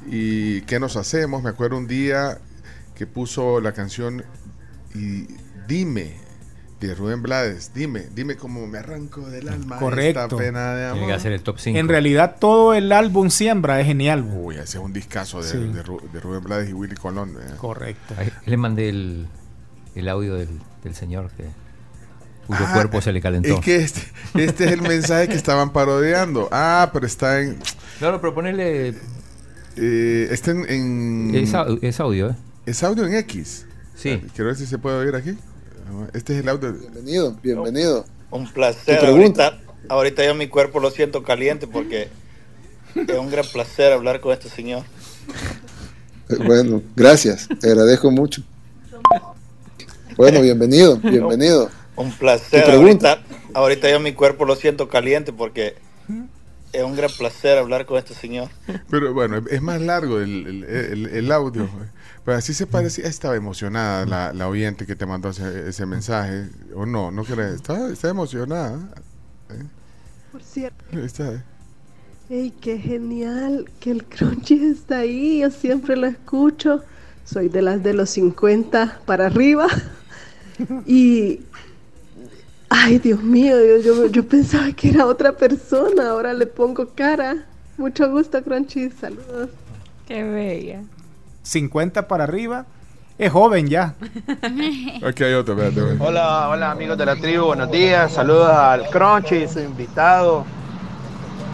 [0.09, 1.43] y ¿qué nos hacemos?
[1.43, 2.39] Me acuerdo un día
[2.95, 4.23] que puso la canción
[4.95, 5.27] y
[5.69, 6.15] Dime
[6.80, 7.71] de Rubén Blades.
[7.73, 10.21] Dime, dime cómo me arranco del alma Correcto.
[10.23, 10.93] esta pena de amor.
[10.99, 11.77] Tiene que hacer el top 5.
[11.77, 14.25] En realidad todo el álbum Siembra es genial.
[14.34, 15.57] Uy, ese es un discazo de, Sí.
[15.57, 17.36] de Ru- de Rubén Blades y Willy Colón.
[17.41, 17.53] eh.
[17.57, 18.15] Correcto.
[18.17, 19.27] Ahí le mandé el,
[19.95, 20.47] el audio del,
[20.84, 21.43] del señor que
[22.47, 23.55] cuyo Ah, cuerpo se le calentó.
[23.55, 24.01] Es que este,
[24.36, 26.47] este es el mensaje que estaban parodiando.
[26.51, 27.59] Ah, pero está en...
[28.01, 28.95] No, no, pero ponerle...
[29.75, 30.65] Eh, está en...
[30.69, 32.36] en- Es, es audio, ¿eh?
[32.65, 33.65] ¿Es audio en X?
[33.95, 34.21] Sí.
[34.34, 35.38] Quiero ver si se puede oír aquí.
[36.13, 36.73] Este es el audio.
[36.73, 38.05] Bienvenido, bienvenido.
[38.31, 38.99] Un Tu placer.
[38.99, 39.45] pregunta.
[39.47, 42.09] Ahorita, ahorita yo mi cuerpo lo siento caliente porque
[42.95, 44.83] es un gran placer hablar con este señor.
[46.29, 48.41] Eh, Bueno, gracias, te agradezco mucho.
[50.15, 51.69] Bueno, bienvenido, bienvenido.
[51.95, 52.69] Un placer.
[52.69, 53.21] Ahorita,
[53.53, 55.75] ahorita yo mi cuerpo lo siento caliente porque
[56.71, 58.49] es un gran placer hablar con este señor.
[58.89, 61.67] Pero bueno, es- es más largo el, el- el- el audio.
[62.24, 63.05] Pero así se parecía.
[63.05, 66.49] Estaba emocionada la, la oyente que te mandó ese, ese mensaje.
[66.76, 67.11] ¿O no?
[67.11, 67.55] ¿No crees?
[67.55, 68.78] Está, está emocionada.
[69.49, 69.63] ¿eh?
[70.32, 70.86] Por cierto.
[70.91, 71.43] Ahí Está, ¿eh?
[72.30, 73.70] ¡Ey, qué genial!
[73.80, 76.84] Que el crunchy está ahí, yo siempre lo escucho.
[77.26, 79.67] Soy de las de los 50 para arriba.
[80.86, 81.39] Y.
[82.70, 87.47] Ay, Dios mío, yo, yo, yo pensaba que era otra persona, ahora le pongo cara.
[87.78, 89.49] Mucho gusto, Crunchy, saludos.
[90.05, 90.84] Qué bella.
[91.49, 92.65] 50 para arriba.
[93.17, 93.95] Es joven ya.
[95.05, 95.53] Aquí hay otro.
[95.55, 96.03] espérate, espérate.
[96.03, 98.13] Hola, hola amigos de la tribu, buenos días.
[98.13, 100.45] Saludos al Crunchy, su invitado.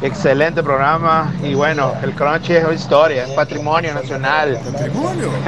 [0.01, 1.33] Excelente programa.
[1.41, 4.59] Y bueno, el Crunchy es historia, es patrimonio nacional.
[4.71, 5.31] Patrimonio.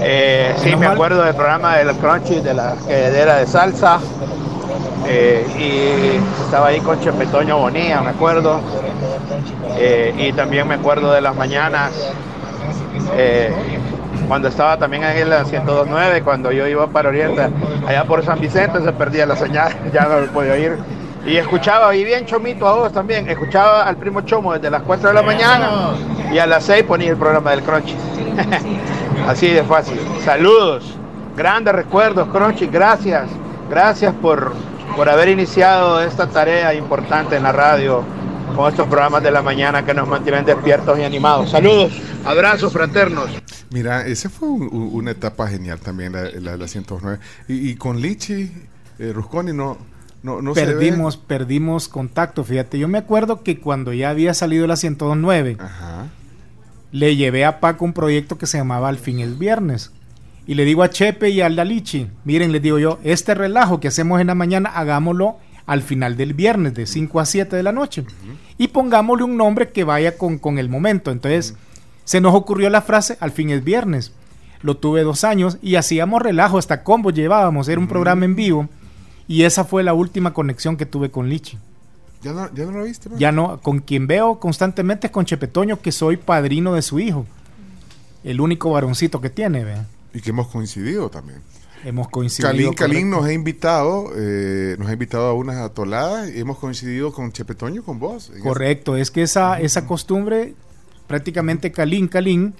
[0.00, 3.98] Eh, sí, me acuerdo del programa del Crunchy de la quedera de salsa.
[5.06, 8.60] Eh, y estaba ahí con Chepetoño Bonilla, me acuerdo.
[9.78, 11.92] Eh, y también me acuerdo de las mañanas.
[13.14, 13.52] Eh,
[14.28, 17.48] cuando estaba también en la 1029, cuando yo iba para Oriente,
[17.86, 20.76] allá por San Vicente se perdía la señal, ya no lo podía oír.
[21.24, 25.08] Y escuchaba, y bien chomito a vos también, escuchaba al primo Chomo desde las 4
[25.08, 25.70] de la mañana
[26.32, 27.96] y a las 6 ponía el programa del Crunchy.
[29.28, 29.98] Así de fácil.
[30.24, 30.96] Saludos,
[31.36, 33.28] grandes recuerdos, Crunchy, gracias.
[33.68, 34.52] Gracias por,
[34.94, 38.04] por haber iniciado esta tarea importante en la radio
[38.56, 41.50] con estos programas de la mañana que nos mantienen despiertos y animados.
[41.50, 41.92] Saludos,
[42.24, 43.28] abrazos fraternos.
[43.70, 47.18] Mira, esa fue un- un- una etapa genial también, la, la, la 109.
[47.48, 48.50] Y, y con Lichi,
[48.98, 49.76] eh, Rusconi, no,
[50.22, 50.72] no, no se ve.
[50.72, 52.42] perdimos, perdimos contacto.
[52.44, 55.58] Fíjate, yo me acuerdo que cuando ya había salido la 109,
[56.92, 59.92] le llevé a Paco un proyecto que se llamaba Al fin el viernes.
[60.46, 63.88] Y le digo a Chepe y al Dalichi, miren, les digo yo, este relajo que
[63.88, 67.72] hacemos en la mañana, hagámoslo al final del viernes, de 5 a 7 de la
[67.72, 68.04] noche.
[68.56, 71.10] Y pongámosle un nombre que vaya con, con el momento.
[71.10, 71.54] Entonces,
[72.04, 74.12] se nos ocurrió la frase, al fin es viernes.
[74.62, 78.68] Lo tuve dos años y hacíamos relajo, hasta combo llevábamos, era un programa en vivo.
[79.28, 81.58] Y esa fue la última conexión que tuve con Lichi.
[82.22, 83.08] ¿Ya no, ya no lo viste?
[83.08, 83.18] man?
[83.18, 87.26] Ya no, con quien veo constantemente es con Chepetoño, que soy padrino de su hijo.
[88.24, 89.64] El único varoncito que tiene.
[90.14, 91.40] Y que hemos coincidido también.
[91.86, 92.50] Hemos coincidido.
[92.50, 97.12] Calín, Calín nos ha invitado, eh, nos ha invitado a unas atoladas y hemos coincidido
[97.12, 98.32] con Chepetoño, con vos.
[98.42, 100.54] Correcto, es que esa, esa costumbre,
[101.06, 102.54] prácticamente Calín, Calín,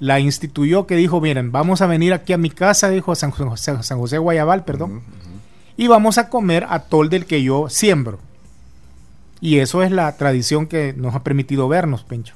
[0.00, 3.30] la instituyó que dijo, miren, vamos a venir aquí a mi casa, dijo a San
[3.30, 5.02] José, San José Guayabal, perdón,
[5.76, 8.18] y vamos a comer atol del que yo siembro.
[9.40, 12.34] Y eso es la tradición que nos ha permitido vernos, Pencho.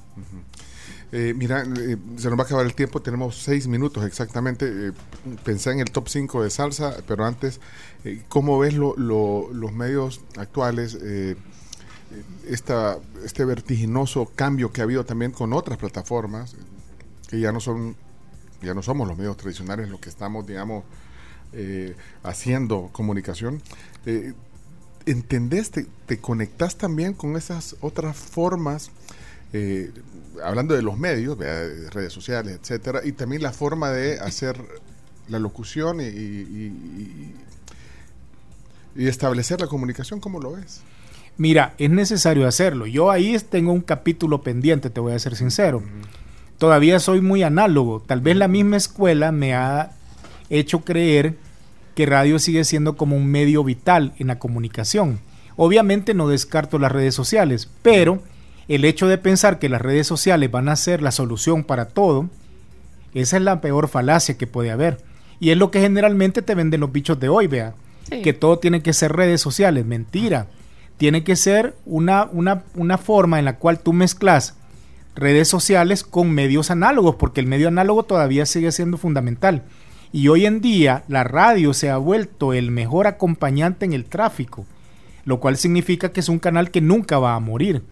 [1.11, 4.67] Eh, mira, eh, se nos va a acabar el tiempo, tenemos seis minutos exactamente.
[4.89, 4.93] Eh,
[5.45, 7.61] pensé en el top 5 de salsa, pero antes,
[8.05, 10.99] eh, ¿cómo ves lo- lo- los medios actuales?
[12.47, 16.57] Esta, este vertiginoso cambio que ha habido también con otras plataformas,
[17.29, 17.97] que ya no son,
[18.63, 20.85] ya no somos los medios tradicionales los que estamos, digamos,
[22.23, 23.63] haciendo comunicación.
[25.07, 28.91] ¿Entendés, te, te conectás también con esas otras formas?
[30.45, 34.59] Hablando de los medios, redes sociales, etcétera, y también la forma de hacer
[35.29, 37.35] la locución y, y- y-
[38.97, 40.81] y establecer la comunicación, ¿cómo lo ves?
[41.37, 42.87] Mira, es necesario hacerlo.
[42.87, 45.83] Yo ahí tengo un capítulo pendiente, te voy a ser sincero.
[46.59, 48.03] Todavía soy muy análogo.
[48.05, 49.93] Tal vez la misma escuela me ha
[50.51, 51.37] hecho creer
[51.95, 55.21] que radio sigue siendo como un medio vital en la comunicación.
[55.57, 58.21] Obviamente no descarto las redes sociales, pero
[58.69, 62.29] el hecho de pensar que las redes sociales van a ser la solución para todo,
[63.15, 64.99] esa es la peor falacia que puede haber.
[65.41, 67.75] Y es lo que generalmente te venden los bichos de hoy, vea.
[68.11, 68.23] Sí.
[68.23, 69.87] Que todo tiene que ser redes sociales.
[69.87, 70.47] Mentira.
[70.99, 74.55] Tiene que ser una, una, una forma en la cual tú mezclas
[75.15, 79.63] redes sociales con medios análogos, porque el medio análogo todavía sigue siendo fundamental.
[80.13, 84.67] Y hoy en día la radio se ha vuelto el mejor acompañante en el tráfico,
[85.25, 87.83] lo cual significa que es un canal que nunca va a morir.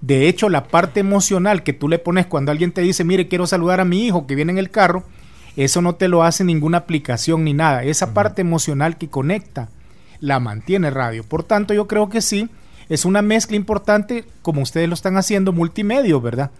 [0.00, 3.46] De hecho, la parte emocional que tú le pones cuando alguien te dice, mire, quiero
[3.46, 5.04] saludar a mi hijo que viene en el carro,
[5.56, 7.82] eso no te lo hace ninguna aplicación ni nada.
[7.82, 9.68] Esa parte emocional que conecta
[10.20, 11.24] la mantiene radio.
[11.24, 12.48] Por tanto, yo creo que sí,
[12.88, 16.50] es una mezcla importante, como ustedes lo están haciendo, multimedia, ¿verdad?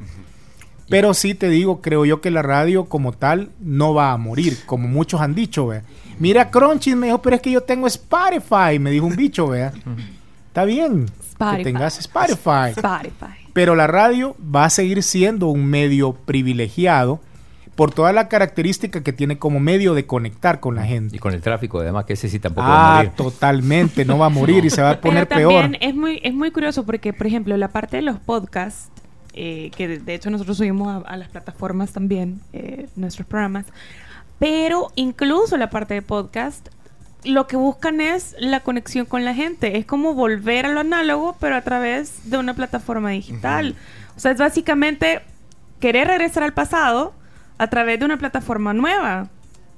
[0.89, 4.59] Pero sí te digo, creo yo que la radio como tal no va a morir,
[4.67, 5.83] como muchos han dicho, ¿vea?
[6.19, 9.73] Mira, Crunchy me dijo, pero es que yo tengo Spotify, me dijo un bicho, ¿vea?
[10.49, 11.57] Está bien Spotify.
[11.59, 12.71] que tengas Spotify.
[12.77, 13.49] Spotify.
[13.53, 17.21] Pero la radio va a seguir siendo un medio privilegiado
[17.75, 21.15] por toda la característica que tiene como medio de conectar con la gente.
[21.15, 23.13] Y con el tráfico, además, que ese sí tampoco va a Ah, morir.
[23.17, 25.63] totalmente, no va a morir y se va a poner Pero peor.
[25.63, 28.91] también es muy, es muy curioso porque, por ejemplo, la parte de los podcasts,
[29.33, 33.67] eh, que de, de hecho nosotros subimos a, a las plataformas también eh, nuestros programas,
[34.41, 36.69] pero incluso la parte de podcast,
[37.25, 39.79] lo que buscan es la conexión con la gente.
[39.79, 43.75] Es como volver a lo análogo, pero a través de una plataforma digital.
[44.17, 45.21] O sea, es básicamente
[45.81, 47.13] querer regresar al pasado
[47.59, 49.29] a través de una plataforma nueva.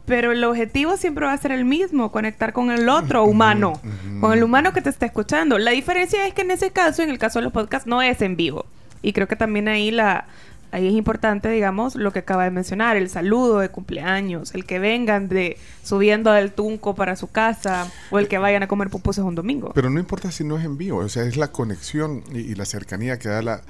[0.06, 3.80] Pero el objetivo siempre va a ser el mismo, conectar con el otro humano,
[4.20, 5.58] con el humano que te está escuchando.
[5.58, 8.20] La diferencia es que en ese caso, en el caso de los podcasts, no es
[8.20, 8.66] en vivo.
[9.02, 10.26] Y creo que también ahí la
[10.72, 14.78] ahí es importante, digamos, lo que acaba de mencionar, el saludo de cumpleaños, el que
[14.78, 19.24] vengan de subiendo del tunco para su casa o el que vayan a comer pupusas
[19.24, 19.72] un domingo.
[19.74, 22.54] Pero no importa si no es en vivo, o sea, es la conexión y, y
[22.54, 23.62] la cercanía que da la,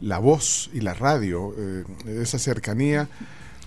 [0.00, 1.84] la voz y la radio, eh,
[2.20, 3.08] esa cercanía.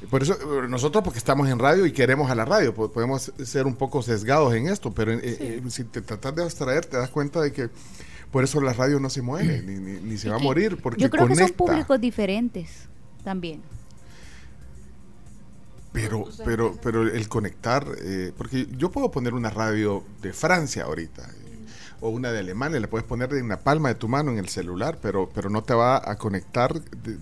[0.10, 3.32] Por eso eh, nosotros porque estamos en radio y queremos a la radio, po- podemos
[3.44, 6.98] ser un poco sesgados en esto, pero eh, eh, si te tratas de abstraer te
[6.98, 7.70] das cuenta de que
[8.36, 11.02] por eso la radio no se muere ni, ni- ni se va a morir porque
[11.02, 11.48] Yo creo que conecta.
[11.48, 12.70] son públicos diferentes
[13.24, 13.62] también.
[15.94, 21.24] Pero, pero, pero el conectar, eh, porque yo puedo poner una radio de Francia ahorita,
[21.24, 21.66] eh,
[22.02, 24.50] o una de Alemania, la puedes poner en la palma de tu mano en el
[24.50, 27.18] celular, pero, pero no te va a conectar, de-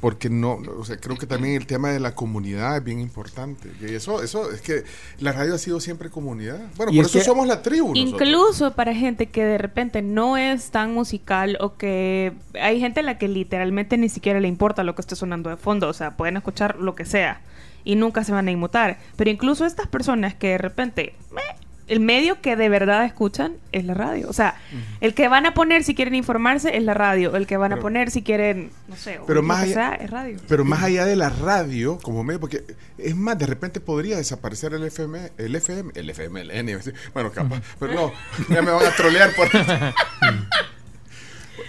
[0.00, 3.70] porque no, o sea, creo que también el tema de la comunidad es bien importante.
[3.80, 4.84] Y eso, eso es que
[5.18, 6.58] la radio ha sido siempre comunidad.
[6.76, 7.88] Bueno, Y por es eso somos la tribu.
[7.88, 8.12] nosotros.
[8.12, 13.02] Incluso para gente que de repente no es tan musical o que hay gente a
[13.02, 16.16] la que literalmente ni siquiera le importa lo que esté sonando de fondo, o sea,
[16.16, 17.40] pueden escuchar lo que sea
[17.84, 18.98] y nunca se van a inmutar.
[19.16, 21.42] Pero incluso estas personas que de repente meh,
[21.86, 24.54] el medio que de verdad escuchan es la radio, o sea,
[25.00, 27.76] el que van a poner si quieren informarse es la radio, el que van a
[27.76, 30.38] poner si quieren, no sé, Pero más allá- sea, es radio.
[30.48, 32.64] Pero más allá de la radio como medio, porque
[32.96, 36.78] es más, de repente podría desaparecer el FM, el FM, el FM, el N,
[37.12, 38.12] bueno, capaz, pero no,
[38.48, 39.48] ya me van a trolear por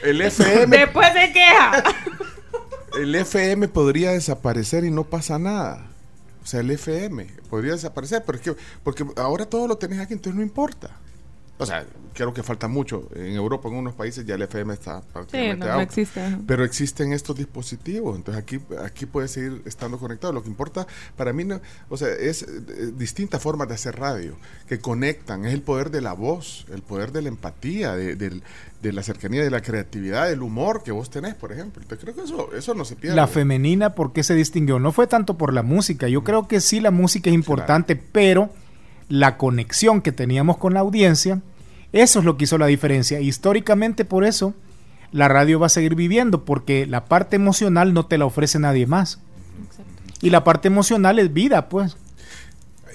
[0.04, 1.84] El FM, Después se queja.
[3.00, 5.88] el FM podría desaparecer y no pasa nada.
[6.46, 10.14] O sea, el FM podría desaparecer, pero es que, porque ahora todo lo tenés aquí,
[10.14, 10.92] entonces no importa.
[11.58, 13.08] O sea, creo que falta mucho.
[13.16, 16.38] En Europa, en unos países, ya el FM está Sí, prácticamente no, no existe.
[16.46, 20.34] Pero existen estos dispositivos, entonces aquí, aquí puede seguir estando conectado.
[20.34, 20.86] Lo que importa
[21.16, 24.36] para mí, no, o sea, es eh, distintas formas de hacer radio
[24.68, 25.46] que conectan.
[25.46, 28.44] Es el poder de la voz, el poder de la empatía, de, del-
[28.86, 31.82] de la cercanía, de la creatividad, del humor que vos tenés, por ejemplo.
[31.82, 33.16] Entonces creo que eso, eso no se pierde.
[33.16, 34.80] La femenina, ¿por qué se distinguió?
[34.80, 36.08] No fue tanto por la música.
[36.08, 38.50] Yo creo que sí la música es importante, pero
[39.10, 41.42] la conexión que teníamos con la audiencia,
[41.92, 43.20] eso es lo que hizo la diferencia.
[43.20, 44.54] Históricamente, por eso,
[45.12, 48.86] la radio va a seguir viviendo, porque la parte emocional no te la ofrece nadie
[48.86, 49.20] más.
[50.22, 51.98] Y la parte emocional es vida, pues.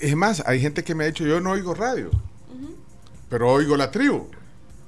[0.00, 2.10] Es más, hay gente que me ha dicho, yo no oigo radio,
[3.28, 4.28] pero oigo la tribu.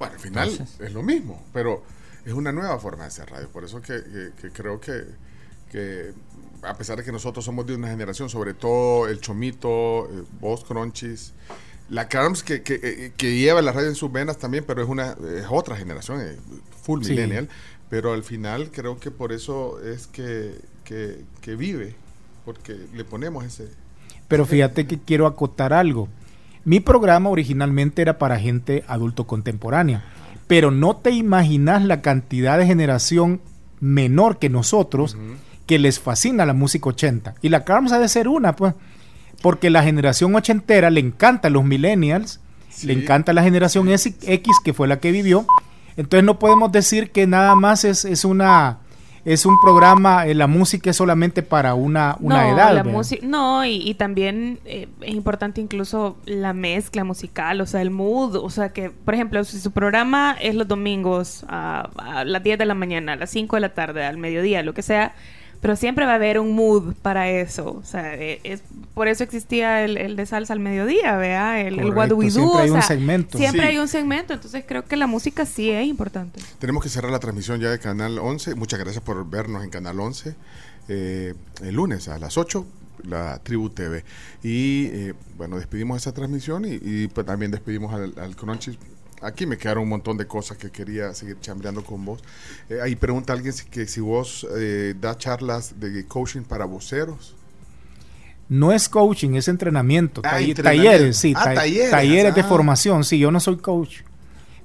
[0.07, 1.83] Bueno, al final es lo mismo, pero
[2.25, 3.49] es una nueva forma de hacer radio.
[3.49, 5.03] Por eso que, que- que creo que,
[5.71, 6.13] que,
[6.63, 10.63] a pesar de que nosotros somos de una generación, sobre todo el Chomito, eh, vos,
[10.63, 11.33] Cronchis,
[11.89, 14.87] la Carms que, que, eh, que lleva la radio en sus venas también, pero es
[14.89, 16.37] una es otra generación, eh,
[16.83, 17.11] full Sí.
[17.11, 17.49] millennial.
[17.89, 21.95] Pero al final creo que por eso es que, que, que vive,
[22.45, 23.67] porque le ponemos ese...
[24.27, 26.07] Pero fíjate que quiero acotar algo.
[26.65, 30.03] Mi programa originalmente era para gente adulto contemporánea,
[30.47, 33.41] pero no te imaginas la cantidad de generación
[33.79, 35.17] menor que nosotros
[35.65, 37.35] que les fascina la música 80.
[37.41, 38.75] Y la Carms ha de ser una, pues,
[39.41, 42.39] porque la generación ochentera le encanta a los millennials,
[42.83, 44.11] le encanta la generación X
[44.63, 45.45] que fue la que vivió.
[45.97, 48.79] Entonces no podemos decir que nada más es, es una
[49.25, 52.85] es un programa, eh, la música es solamente para una, una no, edad.
[53.21, 58.35] no, y, y también eh, es importante incluso la mezcla musical, o sea, el mood,
[58.35, 62.59] o sea, que, por ejemplo, si su programa es los domingos a, a las 10
[62.59, 65.15] de la mañana, a las 5 de la tarde, al mediodía, lo que sea,
[65.63, 68.61] pero siempre va a haber un mood para eso, o sea, eh, es,
[68.93, 71.61] por eso existía el, el de salsa al mediodía, ¿vea?
[71.61, 73.37] El, el What Do We Correcto, Do, siempre hay o un segmento.
[73.37, 73.67] Siempre Sí.
[73.69, 76.41] hay un segmento, entonces creo que la música sí es importante.
[76.59, 78.55] Tenemos que cerrar la transmisión ya de Canal 11.
[78.55, 80.35] Muchas gracias por vernos en Canal 11.
[80.89, 81.33] Eh,
[81.63, 82.65] el lunes a las 8,
[83.07, 84.03] la Tribu TV.
[84.43, 88.77] Y eh, bueno, despedimos esa transmisión y, y, pues, también despedimos al, al Crunchy.
[89.23, 92.21] Aquí me quedaron un montón de cosas que quería seguir chambreando con vos.
[92.69, 97.35] Eh, ahí pregunta alguien si, que si vos eh, das charlas de coaching para voceros.
[98.49, 100.21] No es coaching, es entrenamiento.
[100.23, 100.91] Ah, Tall- entrenamiento.
[100.91, 101.33] Talleres, sí.
[101.35, 102.43] Ah, ta- talleres, talleres de ah.
[102.43, 103.03] formación.
[103.03, 104.01] Sí, yo no soy coach,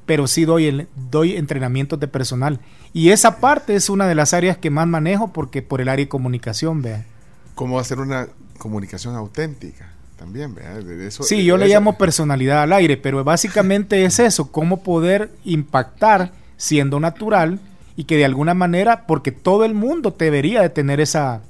[0.05, 2.61] pero sí doy, el, doy entrenamientos de personal.
[2.93, 6.05] Y esa parte es una de las áreas que más manejo porque por el área
[6.05, 7.07] de comunicación, vea.
[7.55, 8.29] ¿Cómo hacer una
[8.59, 9.93] comunicación auténtica?
[10.19, 10.83] También, ¿verdad?
[10.83, 14.83] De eso- Sí, yo le eso- llamo personalidad al aire, pero básicamente es eso, cómo
[14.83, 17.61] poder impactar siendo natural
[17.97, 21.41] y que de alguna manera, porque todo el mundo debería de tener esa,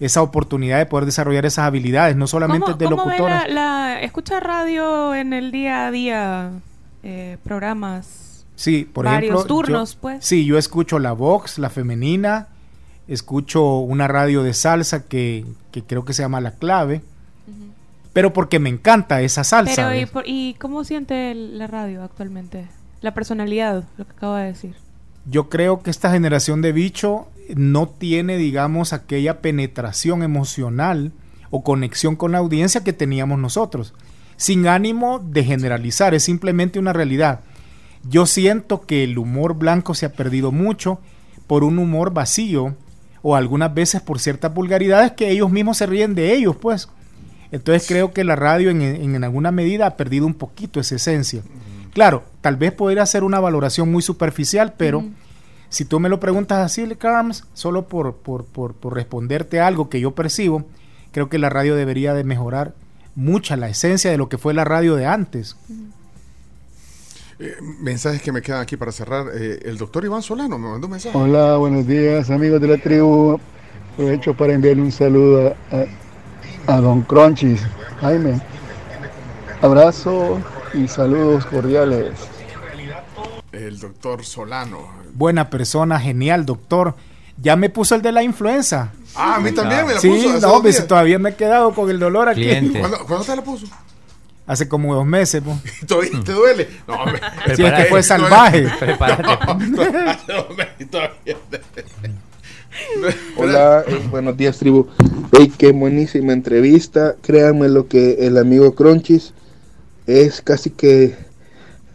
[0.00, 3.48] esa oportunidad de poder desarrollar esas habilidades, no solamente ¿Cómo, de cómo ve locutores.
[3.48, 6.50] la, la- escucha radio en el día a día,
[7.02, 8.44] eh, programas?
[8.56, 9.44] Sí, por varios ejemplo.
[9.56, 10.24] turnos, yo- pues.
[10.24, 12.48] Sí, yo escucho la Vox, la femenina,
[13.08, 17.02] escucho una radio de salsa que, que creo que se llama La Clave,
[18.16, 19.74] pero porque me encanta esa salsa.
[19.90, 22.66] Pero, ¿y, por- ¿y cómo siente la radio actualmente?
[23.02, 24.74] La personalidad, lo que acabo de decir.
[25.26, 31.12] Yo creo que esta generación de bicho no tiene, digamos, aquella penetración emocional
[31.50, 33.92] o conexión con la audiencia que teníamos nosotros.
[34.38, 37.40] Sin ánimo de generalizar, es simplemente una realidad.
[38.08, 41.00] Yo siento que el humor blanco se ha perdido mucho
[41.46, 42.76] por un humor vacío
[43.20, 46.88] o algunas veces por ciertas vulgaridades que ellos mismos se ríen de ellos, pues.
[47.52, 50.96] Entonces creo que la radio en, en- en alguna medida ha perdido un poquito esa
[50.96, 51.42] esencia.
[51.92, 55.04] Claro, tal vez podría hacer una valoración muy superficial, pero
[55.68, 60.00] si tú me lo preguntas así, Carms, solo por, por, por, por responderte algo que
[60.00, 60.64] yo percibo,
[61.12, 62.74] creo que la radio debería de mejorar
[63.14, 65.56] mucha la esencia de lo que fue la radio de antes.
[67.38, 69.26] Eh, mensajes que me quedan aquí para cerrar.
[69.34, 71.16] Eh, el doctor Iván Solano me mandó un mensaje.
[71.16, 73.38] Hola, buenos días amigos de la tribu.
[73.94, 75.86] Aprovecho para enviarle un saludo a, a
[76.66, 77.62] Don Cronchis.
[78.00, 78.40] Jaime,
[79.62, 80.40] abrazo
[80.74, 82.12] y saludos cordiales.
[83.52, 84.90] El doctor Solano.
[85.14, 86.94] Buena persona, genial, doctor.
[87.40, 88.90] Ya me puso el de la influenza.
[89.14, 91.34] Ah, a mí también me la sí, puso hace no, dos pues, todavía me he
[91.34, 92.46] quedado con el dolor aquí.
[92.78, 93.66] ¿Cuándo, cuándo te la puso?
[94.46, 95.42] Hace como dos meses.
[95.44, 95.56] pues.
[95.86, 96.68] ¿Todavía te duele?
[96.86, 97.20] No, hombre.
[97.54, 98.66] Sí, es que fue salvaje.
[103.36, 104.86] Hola, eh, buenos días tribu.
[105.32, 107.16] Hey, qué buenísima entrevista.
[107.22, 109.32] Créanme lo que el amigo Cronchis
[110.06, 111.14] es casi que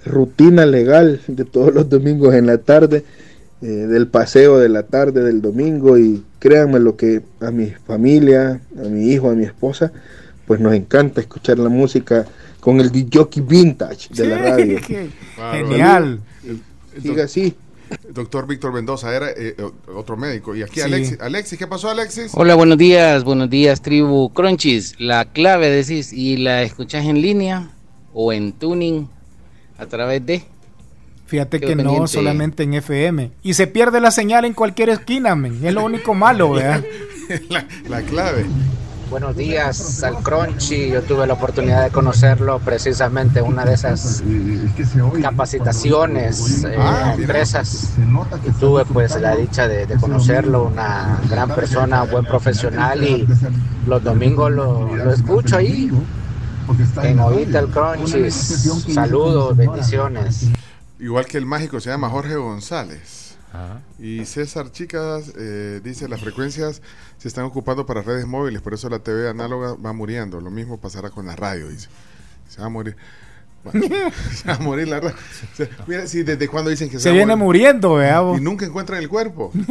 [0.06, 3.04] rutina legal de todos los domingos en la tarde,
[3.62, 8.62] eh, del paseo de la tarde del domingo y créanme lo que a mi familia,
[8.78, 9.92] a mi hijo, a mi esposa,
[10.48, 12.26] pues nos encanta escuchar la música
[12.60, 14.80] con el DJ vintage de la radio.
[15.52, 16.20] Genial.
[17.02, 17.56] Siga así.
[18.10, 19.56] Doctor Víctor Mendoza era eh,
[19.96, 20.56] otro médico.
[20.56, 20.82] Y aquí Sí.
[20.82, 21.20] Alexis.
[21.20, 22.32] Alexis, ¿qué pasó, Alexis?
[22.34, 24.96] Hola, buenos días, buenos días, tribu Crunchies.
[25.00, 27.72] La clave decís, y la escuchás en línea
[28.14, 29.08] o en tuning
[29.78, 30.44] a través de.
[31.26, 32.08] Fíjate Quedo que no pendiente.
[32.12, 33.32] solamente en FM.
[33.44, 35.66] Y se pierde la señal en cualquier esquina, men.
[35.66, 36.84] Es lo único malo, ¿verdad?
[37.50, 38.46] la, la clave.
[39.12, 40.90] Buenos días al Crunchy.
[40.90, 44.24] Yo tuve la oportunidad de conocerlo precisamente en una de esas
[45.22, 47.90] capacitaciones, eh, Ah, empresas.
[48.46, 53.28] Y tuve pues la dicha de, de conocerlo, una gran persona, buen profesional y
[53.86, 55.92] los domingos lo, lo escucho ahí
[57.04, 58.32] en Oíta el Crunchy.
[58.32, 60.48] Saludos, bendiciones.
[61.00, 63.21] Igual que el mágico se llama Jorge González.
[63.54, 63.82] Ajá.
[64.00, 66.82] Y César Chicas eh, dice, las frecuencias
[67.18, 70.40] se están ocupando para redes móviles, por eso la TV análoga va muriendo.
[70.40, 71.90] Lo mismo pasará con la radio, dice.
[72.48, 72.96] Se va a morir.
[73.64, 73.82] Bueno,
[74.34, 75.16] se va a morir la radio.
[75.54, 78.22] O sea, mira, si desde cuando dicen que se, Se va a viene muriendo, vea.
[78.22, 78.38] vos.
[78.40, 79.52] y nunca encuentran el cuerpo.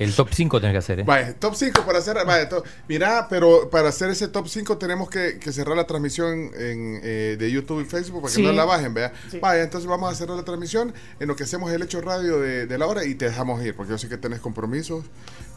[0.00, 1.04] El top 5 tenés que hacer, ¿eh?
[1.04, 2.16] Vaya, top 5 para hacer.
[2.26, 6.50] Vaya, to- mira, pero para hacer ese top 5 tenemos que, que cerrar la transmisión
[6.56, 8.42] en, eh, de YouTube y Facebook para que Sí.
[8.42, 9.12] no la bajen, vea.
[9.30, 9.38] Sí.
[9.40, 12.66] Vaya, entonces vamos a cerrar la transmisión en lo que hacemos el hecho radio de,
[12.66, 15.04] de la hora y te dejamos ir, porque yo sé que tenés compromisos.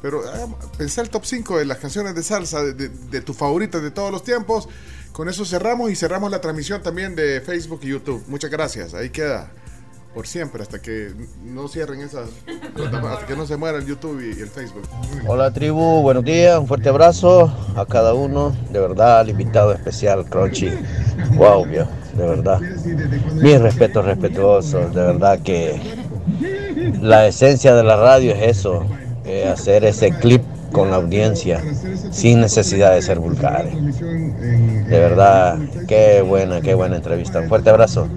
[0.01, 3.37] Pero ah, pensá el top 5 de las canciones de salsa, de, de- de tus
[3.37, 4.67] favoritas de todos los tiempos.
[5.13, 8.23] Con eso cerramos y cerramos la transmisión también de Facebook y YouTube.
[8.27, 8.93] Muchas gracias.
[8.93, 9.51] Ahí queda.
[10.13, 11.11] Por siempre, hasta que
[11.43, 12.29] no cierren esas
[12.75, 14.83] plataformas, hasta que no se muera el YouTube y, y el Facebook.
[15.27, 20.25] Hola tribu, buenos días, un fuerte abrazo a cada uno, de verdad, al invitado especial,
[20.25, 20.69] Crunchy.
[21.35, 22.59] Wow, viejo, de verdad.
[22.61, 25.81] Mis respetos respetuosos, de verdad que
[27.01, 28.85] la esencia de la radio es eso,
[29.25, 31.61] eh, hacer ese clip con la audiencia,
[32.11, 33.73] sin necesidad de ser vulgares.
[33.97, 35.57] De verdad,
[35.87, 37.39] qué buena, qué buena entrevista.
[37.39, 38.07] Un fuerte abrazo.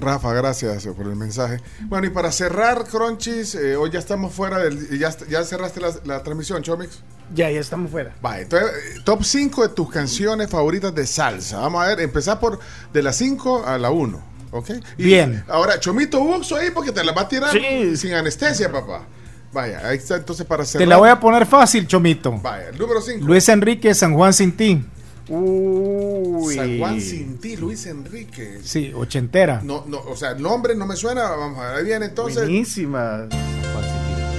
[0.00, 1.60] Rafa, gracias por el mensaje.
[1.82, 4.98] Bueno, y para cerrar, Crunchies, eh, hoy ya estamos fuera del.
[4.98, 7.00] Ya, ya cerraste la, la transmisión, Chomix.
[7.34, 8.14] Ya, ya estamos fuera.
[8.38, 11.58] Entonces, eh, top 5 de tus canciones favoritas de salsa.
[11.58, 12.58] Vamos a ver, empezar por
[12.92, 14.30] de la 5 a la 1.
[14.52, 14.70] ¿Ok?
[14.98, 15.44] Y Bien.
[15.48, 17.52] Ahora, Chomito Buxo ahí porque te la va a tirar
[17.96, 19.06] sin anestesia, papá.
[19.52, 20.86] Vaya, ahí está entonces para cerrar.
[20.86, 22.32] Te la voy a poner fácil, Chomito.
[22.38, 23.24] Vaya, el número 5.
[23.26, 24.84] Luis Enrique, San Juan sin ti.
[25.30, 28.58] San Juan sin ti, Luis Enrique.
[28.64, 29.60] Sí, ochentera.
[29.62, 31.30] No, no, o sea, el nombre no me suena.
[31.30, 32.42] Vamos a ver, ahí viene entonces.
[32.42, 33.28] Buenísima.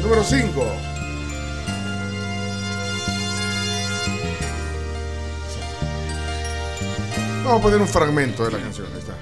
[0.04, 0.66] Número 5.
[7.46, 8.88] Vamos a poner un fragmento de la canción.
[8.94, 9.14] Ahí está.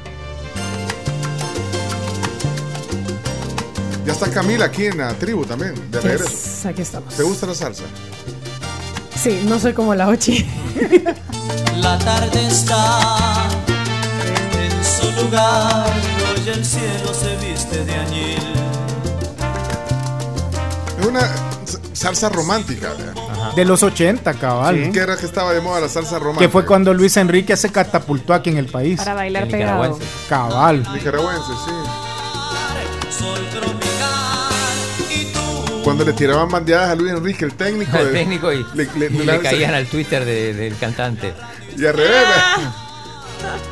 [4.05, 6.31] Ya está Camila aquí en la tribu también, de regreso.
[6.31, 7.13] Yes, aquí estamos.
[7.15, 7.83] ¿Te gusta la salsa?
[9.21, 10.45] Sí, no soy como la Ochi.
[11.77, 13.47] La tarde está
[14.53, 18.37] en su lugar, hoy el cielo se viste de añil.
[20.99, 21.21] Es una
[21.93, 22.89] salsa romántica.
[23.55, 24.91] De los 80, cabal.
[24.93, 26.45] ¿Qué era que estaba de moda la salsa romántica?
[26.45, 28.99] Que fue cuando Luis Enrique se catapultó aquí en el país.
[28.99, 29.83] Para bailar pegado.
[29.83, 30.27] nicaragüense.
[30.27, 30.93] Cabal.
[30.93, 31.78] Nicaragüense, sí.
[35.83, 37.97] Cuando le tiraban bandeadas a Luis Enrique, el técnico.
[37.97, 41.33] El técnico y le, le- y le- le caían al Twitter de- del cantante.
[41.77, 42.23] Y al revés.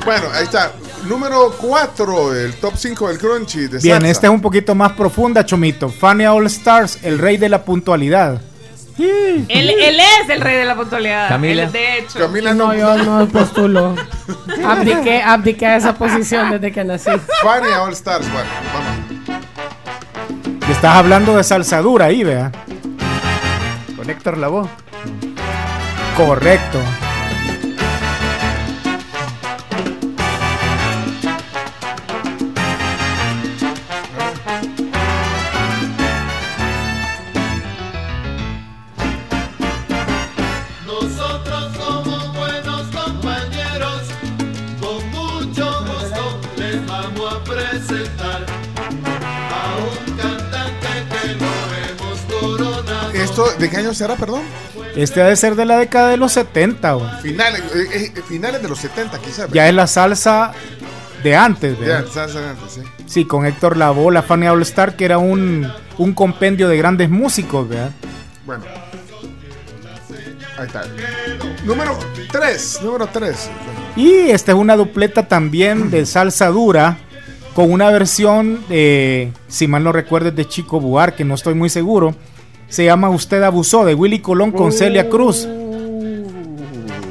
[0.05, 0.72] Bueno, ahí está.
[1.08, 4.08] Número 4 del top 5 del Crunchy de Bien, salsa.
[4.10, 5.89] esta es un poquito más profunda, Chomito.
[5.89, 8.41] Fania All Stars, el rey de la puntualidad.
[8.97, 11.28] Él, él es el rey de la puntualidad.
[11.30, 11.64] Camila.
[11.66, 12.18] Él, de hecho.
[12.18, 13.95] Camila No, yo no postulo.
[14.66, 17.12] Abdiqué, abdiqué a esa posición desde que nací.
[17.43, 19.07] Fania All Stars, bueno, vamos.
[20.78, 22.51] Estás hablando de salsa dura ahí, vea.
[23.97, 24.69] Con Héctor Lavoe.
[26.15, 26.80] Correcto.
[53.38, 53.52] Coronado.
[53.54, 54.42] ¿Esto de qué año será, perdón?
[54.96, 57.10] Este ha de ser de la década de los 70, o.
[57.22, 59.50] Finales, eh, eh, finales de los 70, quizás.
[59.52, 60.52] Ya es la salsa
[61.24, 62.06] de antes, Ya, vea.
[62.12, 62.82] salsa de antes, sí.
[63.06, 67.10] Sí, con Héctor Lavoe, la Fania All Star, que era un, un compendio de grandes
[67.10, 67.92] músicos, vea.
[68.46, 68.64] Bueno.
[70.58, 70.84] Ahí está.
[71.66, 71.98] Número
[72.32, 73.50] 3, número 3.
[73.96, 76.98] Y esta es una dupleta también de salsa dura
[77.54, 82.16] con una versión, de, si mal no recuerdo, de Chico Buarque, no estoy muy seguro.
[82.70, 85.47] Se llama Usted Abusó, de Willy Colón con Celia Cruz.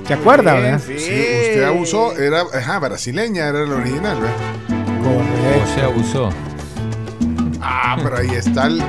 [0.06, 0.80] ¿Te acuerdas, verdad?
[0.86, 4.36] Sí, usted abusó, era ajá, brasileña, era la original, ¿verdad?
[5.02, 5.74] Correcto.
[5.74, 6.28] Se abusó.
[7.60, 8.66] Ah, pero ahí está.
[8.66, 8.84] el- eh,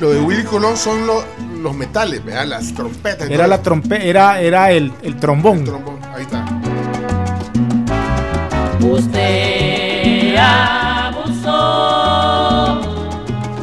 [0.00, 1.24] lo de Willy Colón son los,
[1.60, 2.46] los metales, ¿verdad?
[2.46, 3.28] Las trompetas.
[3.28, 3.64] Era la eso.
[3.64, 5.64] trompe era, era el, el trombón.
[5.64, 5.98] trombón.
[6.14, 6.44] Ahí está.
[8.88, 11.50] Usted abusó,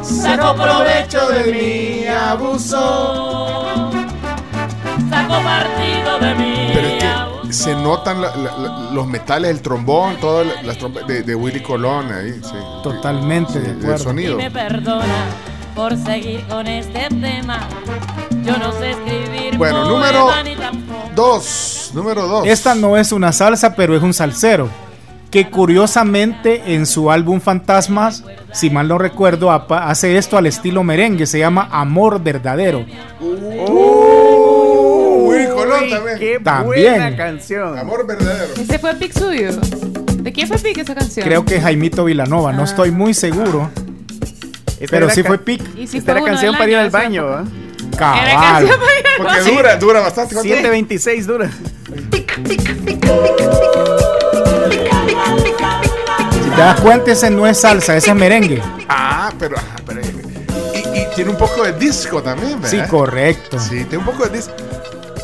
[0.04, 3.92] sacó provecho de mí, abusó,
[5.10, 6.72] sacó partido de mí.
[6.74, 10.78] Pero es que se notan la- la- la- los metales, el trombón, todas la- las
[10.78, 12.56] trompetas de, de Willy Colón ahí, sí.
[12.84, 14.04] Totalmente de el acuerdo.
[14.04, 14.38] sonido.
[14.38, 15.26] me perdona
[15.76, 17.60] por seguir con este tema.
[18.44, 19.58] Yo no sé escribir.
[19.58, 21.10] Bueno, número ni tampoco.
[21.16, 21.92] dos.
[21.94, 22.46] Número dos.
[22.48, 24.68] Esta no es una salsa, pero es un salsero.
[25.34, 31.26] Que curiosamente en su álbum Fantasmas, si mal no recuerdo, hace esto al estilo merengue,
[31.26, 32.86] se llama Amor Verdadero.
[33.20, 33.58] Willy
[35.48, 36.20] Colón también.
[36.20, 36.94] Qué También.
[36.94, 37.80] buena canción.
[37.80, 38.54] Amor verdadero.
[38.62, 39.50] Ese fue pick suyo.
[40.18, 41.26] ¿De quién fue pick esa canción?
[41.26, 43.72] Creo que Jaimito Vilanova, no estoy muy seguro.
[44.80, 45.64] Esta Pero sí fue pic.
[45.76, 47.44] Y sí Esta fue era canción para ir al baño, ¿ah?
[47.92, 48.70] Era Cabal.
[49.18, 50.36] Porque dura, dura bastante.
[50.36, 50.54] ¿cuánto?
[50.54, 51.50] 726 dura.
[52.04, 52.28] Si te
[56.64, 58.62] das cuenta, ese no es salsa, ese es merengue.
[58.90, 62.84] Ah, pero, ah, pero y, y tiene un poco de disco también, ¿verdad?
[62.86, 63.60] Sí, correcto.
[63.60, 64.54] Sí, tiene un poco de disco.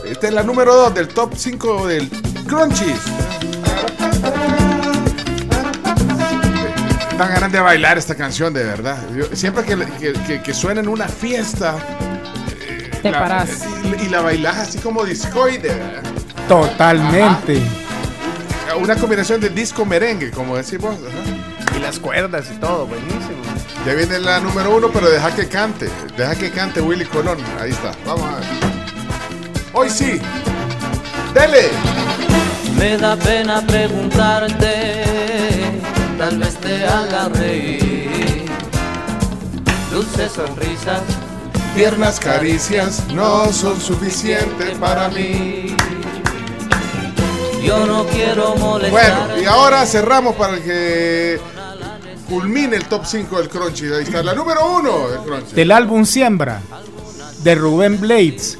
[0.05, 2.09] Esta es la número 2 del top 5 del
[2.47, 2.99] Crunchies.
[7.17, 8.97] Dan ganas de bailar esta canción, de verdad.
[9.13, 11.75] Yo- siempre que, que, que- que suena en una fiesta.
[12.61, 13.49] eh, Te la- parás.
[13.83, 16.03] Y, y la bailas así como discoide, ¿verdad?
[16.47, 17.61] Totalmente.
[18.75, 20.95] Una combinación de disco merengue, como decís vos.
[20.95, 21.75] ajá.
[21.77, 23.41] Y las cuerdas y todo, buenísimo.
[23.85, 25.89] Ya viene la número uno, pero deja que cante.
[26.17, 27.37] Deja que cante Willy Colón.
[27.59, 27.91] Ahí está.
[28.05, 28.45] Vamos a ver.
[29.73, 30.19] Hoy sí.
[31.33, 31.69] Dele.
[32.77, 35.03] Me da pena preguntarte,
[36.17, 38.45] tal vez te haga reír.
[39.91, 41.01] Dulces sonrisas,
[41.75, 45.75] Tiernas caricias no son suficientes para mí.
[47.69, 48.91] Yo no quiero molestar.
[49.27, 51.39] Bueno, y ahora cerramos para el que
[52.27, 53.85] culmine el top 5 del Crunchy.
[53.93, 55.53] Ahí está la número uno del Crunchy.
[55.55, 56.61] Del álbum Siembra,
[57.43, 58.57] de Rubén Blades.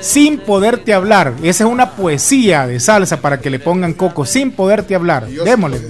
[0.00, 1.32] Sin poderte hablar.
[1.42, 4.24] Esa es una poesía de salsa para que le pongan coco.
[4.26, 5.26] Sin poderte hablar.
[5.26, 5.80] Démosle.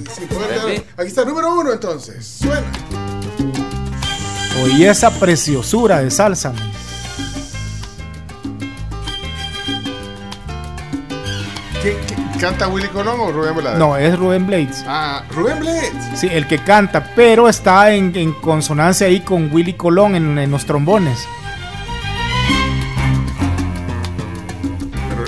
[0.97, 2.25] Aquí está el número uno entonces.
[2.41, 2.63] Suena.
[4.63, 6.51] Oye esa preciosura de salsa.
[6.51, 6.71] man.
[11.83, 13.79] ¿Qué- qué- ¿Canta Willy Colón o Rubén Blades?
[13.79, 14.83] No, es Rubén Blades.
[14.87, 15.91] Ah, Rubén Blades.
[16.15, 20.51] Sí, el que canta, pero está en, en consonancia ahí con Willy Colón en, en
[20.51, 21.27] los trombones.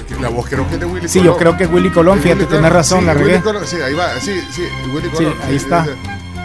[0.07, 1.33] Pero la voz creo que es de Willy Sí, Colón.
[1.33, 2.71] yo creo que es Willy Colón, fíjate, Colón.
[2.71, 3.41] razón, Sí, la regué.
[3.41, 5.33] Colón, Sí, ahí va, sí, sí, Willy Sí, Colón.
[5.43, 5.83] ahí sí, está.
[5.83, 5.95] ese.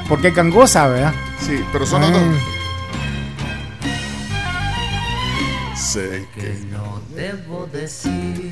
[0.09, 1.13] Porque es gangosa, ¿verdad?
[1.41, 2.21] Sí, pero son los dos.
[5.77, 8.51] Sé que no debo decir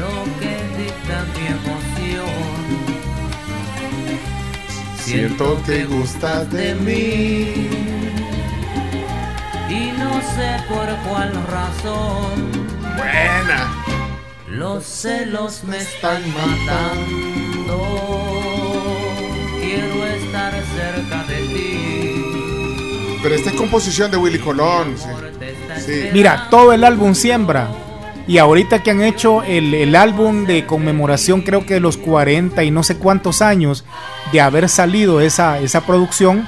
[0.00, 2.40] lo que dicta mi emoción.
[5.04, 7.68] Siento que gustas de mí.
[9.68, 12.34] Y no sé por cuál razón.
[12.96, 13.60] Buena.
[14.48, 17.76] Los celos me están matando.
[19.60, 21.68] Quiero estar cerca de ti.
[23.22, 24.96] Pero esta es composición de Willy Colón.
[24.96, 25.08] Sí.
[25.86, 26.10] Sí.
[26.12, 27.68] Mira, todo el álbum siembra.
[28.30, 32.62] Y ahorita que han hecho el, el álbum de conmemoración, creo que de los 40
[32.62, 33.84] y no sé cuántos años
[34.30, 36.46] de haber salido esa, esa producción,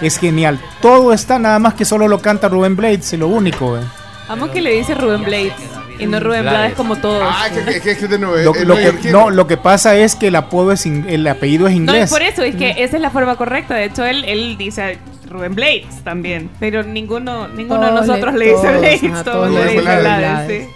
[0.00, 0.60] es genial.
[0.80, 3.76] Todo está, nada más que solo lo canta Rubén Blades, es lo único.
[3.76, 3.80] eh.
[4.28, 5.52] Amo que le dice Rubén Blades
[5.98, 6.58] y no Rubén Blades.
[6.58, 7.24] Blades como todos.
[7.26, 8.36] Ah, que, que, que, nuevo.
[8.36, 11.66] Lo, lo que, no, lo que pasa es que el apodo es in- el apellido
[11.66, 12.10] es No, es inglés.
[12.10, 13.74] por eso, es que esa es la forma correcta.
[13.74, 16.48] De hecho, él, él dice Rubén Blades también.
[16.60, 19.00] Pero ninguno, ninguno de Todos nosotros le dice Blades.
[19.00, 20.18] Todos todos le dicen dicen Blades.
[20.20, 20.64] Blades.
[20.64, 20.70] sí.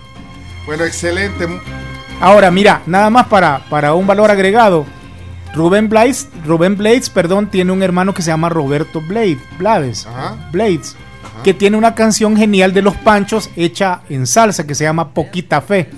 [0.69, 1.49] Bueno, excelente.
[2.21, 4.85] Ahora, mira, nada más para, para un valor agregado.
[5.55, 10.07] Rubén Blades, Rubén Blades, perdón, tiene un hermano que se llama Roberto Blade, Blades,
[10.53, 10.95] Blades,
[11.43, 15.63] que tiene una canción genial de los Panchos hecha en salsa que se llama Poquita
[15.63, 15.89] Fe.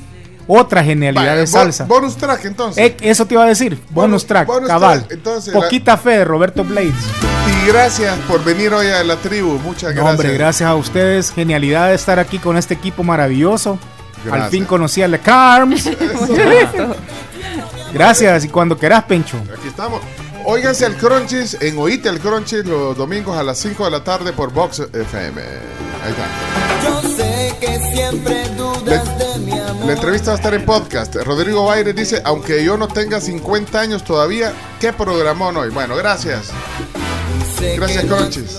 [0.46, 1.86] Otra genialidad de salsa.
[1.86, 2.84] bonus track entonces.
[2.84, 5.00] Eh, eso te iba a decir, bonus track, bonus cabal.
[5.00, 6.94] track, entonces, la- Poquita Fe de Roberto Blades.
[7.64, 9.58] Y gracias por venir hoy a la tribu.
[9.64, 10.10] Muchas No, gracias.
[10.12, 11.32] hombre, gracias a ustedes.
[11.32, 13.80] Genialidad de estar aquí con este equipo maravilloso.
[14.24, 14.44] Gracias.
[14.44, 15.88] Al fin conocí a Le Carms.
[17.92, 19.38] gracias y cuando querás, Pencho.
[19.56, 20.00] Aquí estamos.
[20.44, 24.32] Óiganse al Crunchies en Oíte al Crunchies los domingos a las 5 de la tarde
[24.32, 25.40] por Box FM.
[26.02, 26.82] Ahí está.
[26.82, 29.86] Yo sé que siempre dudas de mi amor.
[29.86, 31.14] La entrevista va a estar en podcast.
[31.16, 35.70] Rodrigo Baire dice, aunque yo no tenga 50 años todavía, ¿qué programón hoy?
[35.70, 36.50] Bueno, gracias.
[37.76, 38.58] Gracias, Crunchies.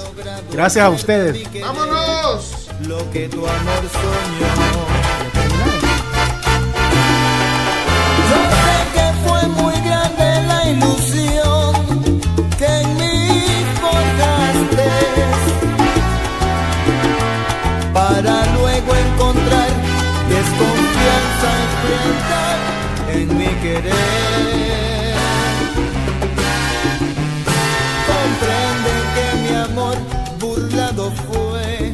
[0.51, 1.61] Gracias a ustedes.
[1.61, 2.69] ¡Vámonos!
[2.87, 5.00] Lo que tu amor soñó.
[23.33, 23.93] mi querer.
[28.07, 29.97] Comprende que mi amor
[30.39, 31.93] burlado fue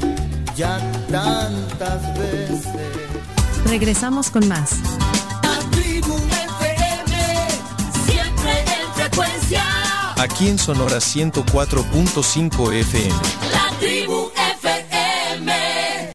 [0.56, 0.80] ya
[1.12, 2.68] tantas veces.
[3.66, 4.76] Regresamos con más.
[10.18, 13.47] Aquí en Sonora 104.5 FM.